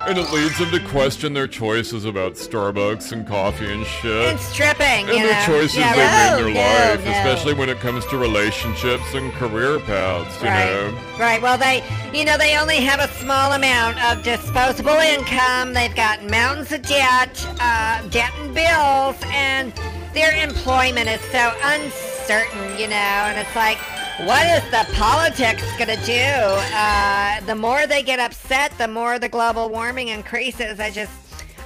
And 0.08 0.18
it 0.18 0.32
leads 0.32 0.58
them 0.58 0.72
to 0.72 0.80
question 0.88 1.34
their 1.34 1.48
choices 1.48 2.06
about 2.06 2.34
Starbucks 2.34 3.12
and 3.12 3.28
coffee 3.28 3.72
and 3.72 3.86
shit. 3.86 4.30
And 4.30 4.40
stripping, 4.40 5.08
and 5.08 5.10
you 5.10 5.28
the 5.28 5.34
know. 5.34 5.46
choices 5.46 5.76
yeah, 5.76 5.94
they 5.94 6.40
made 6.40 6.48
in 6.50 6.54
No, 6.54 6.62
their 6.62 6.90
life, 6.96 7.06
no, 7.06 7.12
no. 7.12 7.18
especially 7.18 7.54
when 7.54 7.70
it 7.70 7.80
comes 7.80 8.06
to 8.08 8.18
relationships 8.18 9.14
and 9.14 9.32
career 9.34 9.78
paths, 9.80 10.42
you 10.42 10.48
Right. 10.48 10.66
know. 10.66 10.98
Right. 11.20 11.42
Well, 11.42 11.58
they, 11.58 11.84
you 12.18 12.24
know, 12.24 12.38
they 12.38 12.58
only 12.58 12.78
have 12.78 13.00
a 13.02 13.10
small 13.16 13.52
amount 13.52 14.02
of 14.06 14.24
disposable 14.24 14.98
income. 14.98 15.74
They've 15.74 15.96
got 15.96 16.24
mountains 16.24 16.72
of 16.72 16.82
debt, 16.84 17.46
uh, 17.60 18.02
debt 18.10 18.32
and 18.40 18.54
bills, 18.56 19.18
and 19.34 19.74
their 20.14 20.32
employment 20.42 21.10
is 21.10 21.22
so 21.32 21.54
uncertain, 21.62 22.78
you 22.80 22.88
know. 22.88 22.96
And 22.96 23.38
it's 23.38 23.56
like, 23.56 23.78
what 24.26 24.46
is 24.48 24.64
the 24.70 24.86
politics 24.96 25.64
gonna 25.78 25.96
do? 26.06 26.22
Uh, 26.76 27.40
the 27.46 27.56
more 27.56 27.88
they 27.88 28.04
get 28.04 28.20
upset, 28.20 28.78
the 28.78 28.88
more 28.88 29.18
the 29.18 29.30
global 29.30 29.70
warming 29.70 30.10
increases. 30.10 30.80
I 30.80 30.90
just, 30.90 31.12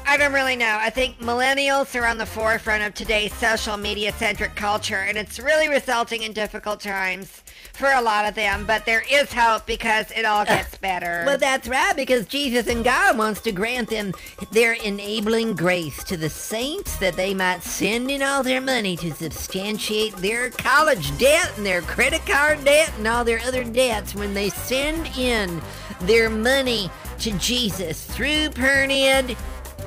I 0.06 0.18
don't 0.18 0.34
really 0.34 0.56
know. 0.56 0.78
I 0.80 0.90
think 0.90 1.20
millennials 1.20 2.00
are 2.00 2.06
on 2.06 2.18
the 2.18 2.26
forefront 2.26 2.84
of 2.84 2.94
today's 2.94 3.34
social 3.34 3.78
media 3.78 4.12
centric 4.12 4.56
culture, 4.56 4.98
and 4.98 5.18
it's 5.18 5.40
really 5.40 5.70
resulting 5.70 6.24
in 6.24 6.34
difficult 6.34 6.82
times 6.82 7.42
for 7.74 7.90
a 7.92 8.02
lot 8.02 8.26
of 8.26 8.36
them. 8.36 8.66
But 8.66 8.86
there 8.86 9.04
is 9.10 9.32
hope 9.32 9.66
because 9.66 10.12
it 10.12 10.26
all 10.26 10.46
gets 10.46 10.78
better. 10.78 11.24
Well, 11.26 11.38
that's 11.38 11.68
right, 11.68 11.96
because 11.96 12.28
Jesus 12.28 12.68
and 12.68 12.84
God 12.84 13.18
wants 13.18 13.42
to 13.42 13.52
grant 13.52 13.90
them 13.90 14.14
their 14.52 14.74
enabling 14.74 15.56
grace 15.56 16.04
to 16.04 16.18
the 16.18 16.30
saints 16.30 16.98
that 16.98 17.16
they 17.16 17.34
might 17.34 17.64
send 17.64 18.12
in 18.12 18.22
all 18.22 18.44
their 18.44 18.62
money 18.62 18.98
to 18.98 19.14
substantiate 19.14 20.16
their 20.18 20.50
college 20.52 21.18
debt 21.18 21.52
and 21.58 21.66
their 21.66 21.82
credit 21.82 22.26
card 22.26 22.64
debt 22.66 22.92
and 22.98 23.08
all 23.08 23.24
their 23.24 23.40
other 23.40 23.64
debts 23.64 24.14
when 24.14 24.34
they 24.34 24.50
send 24.50 25.08
in 25.18 25.62
their 26.02 26.30
money 26.30 26.92
to 27.20 27.32
Jesus 27.40 28.04
through 28.06 28.50
Pernid 28.50 29.38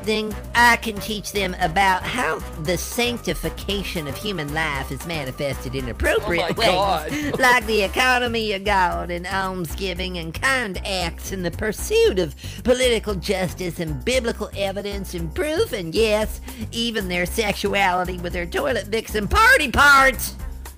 then 0.06 0.34
I 0.54 0.76
can 0.76 0.96
teach 0.96 1.32
them 1.32 1.54
about 1.60 2.02
how 2.02 2.38
the 2.62 2.78
sanctification 2.78 4.06
of 4.06 4.16
human 4.16 4.54
life 4.54 4.90
is 4.90 5.04
manifested 5.06 5.74
in 5.74 5.88
appropriate 5.88 6.56
Oh 6.58 7.06
ways, 7.08 7.32
like 7.38 7.66
the 7.66 7.82
economy 7.82 8.52
of 8.52 8.64
God 8.64 9.10
and 9.10 9.26
almsgiving 9.26 10.18
and 10.18 10.32
kind 10.32 10.80
acts 10.86 11.32
and 11.32 11.44
the 11.44 11.50
pursuit 11.50 12.18
of 12.18 12.34
political 12.62 13.14
justice 13.14 13.80
and 13.80 14.04
biblical 14.04 14.48
evidence 14.56 15.14
and 15.14 15.34
proof, 15.34 15.72
and 15.72 15.94
yes, 15.94 16.40
even 16.70 17.08
their 17.08 17.26
sexuality 17.26 18.18
with 18.18 18.32
their 18.32 18.46
toilet 18.46 18.86
vixen 18.86 19.28
party 19.28 19.70
parts. 19.70 20.36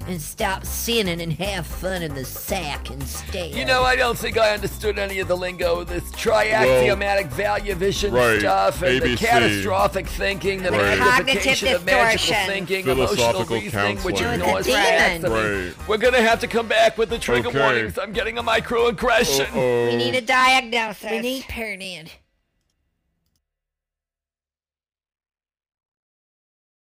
And 0.09 0.21
stop 0.23 0.64
sinning 0.64 1.21
and 1.21 1.33
have 1.35 1.66
fun 1.66 2.03
in 2.03 2.14
the 2.14 2.25
sack 2.25 2.90
instead. 2.90 3.55
You 3.55 3.66
know, 3.66 3.83
I 3.83 3.94
don't 3.94 4.16
think 4.16 4.38
I 4.38 4.55
understood 4.55 4.99
any 4.99 5.18
of 5.21 5.29
the 5.29 5.37
lingo, 5.37 5.85
this 5.85 6.03
triaxiomatic 6.12 7.27
value 7.29 7.75
vision 7.75 8.14
right, 8.14 8.40
stuff, 8.40 8.81
and 8.83 9.03
the 9.03 9.16
catastrophic 9.16 10.07
thinking, 10.09 10.62
the 10.62 10.71
Right. 10.73 10.99
magnification 10.99 11.68
of 11.68 11.85
Cognitive 11.85 11.85
magical 11.85 12.18
distortion. 12.27 12.47
thinking, 12.53 12.88
emotional 12.88 13.07
Philosophical 13.16 13.57
reasoning, 13.57 13.97
which 13.99 14.16
counseling. 14.16 14.40
ignores 14.40 14.49
No, 14.53 14.57
it's 14.57 14.68
a 14.68 14.73
facts. 14.73 15.03
I 15.03 15.18
demon. 15.29 15.33
mean, 15.61 15.66
Right. 15.79 15.88
We're 15.88 15.97
gonna 15.99 16.23
have 16.23 16.40
to 16.40 16.47
come 16.47 16.68
back 16.68 16.97
with 16.97 17.11
the 17.11 17.18
trigger 17.18 17.49
Okay. 17.49 17.59
warnings. 17.61 17.99
I'm 17.99 18.12
getting 18.12 18.38
a 18.38 18.42
microaggression. 18.42 19.40
Uh-oh. 19.53 19.87
we 19.88 19.97
need 19.97 20.14
a 20.14 20.21
diagnosis. 20.23 21.11
We 21.11 21.18
need 21.21 21.44
Pernid. 21.49 22.12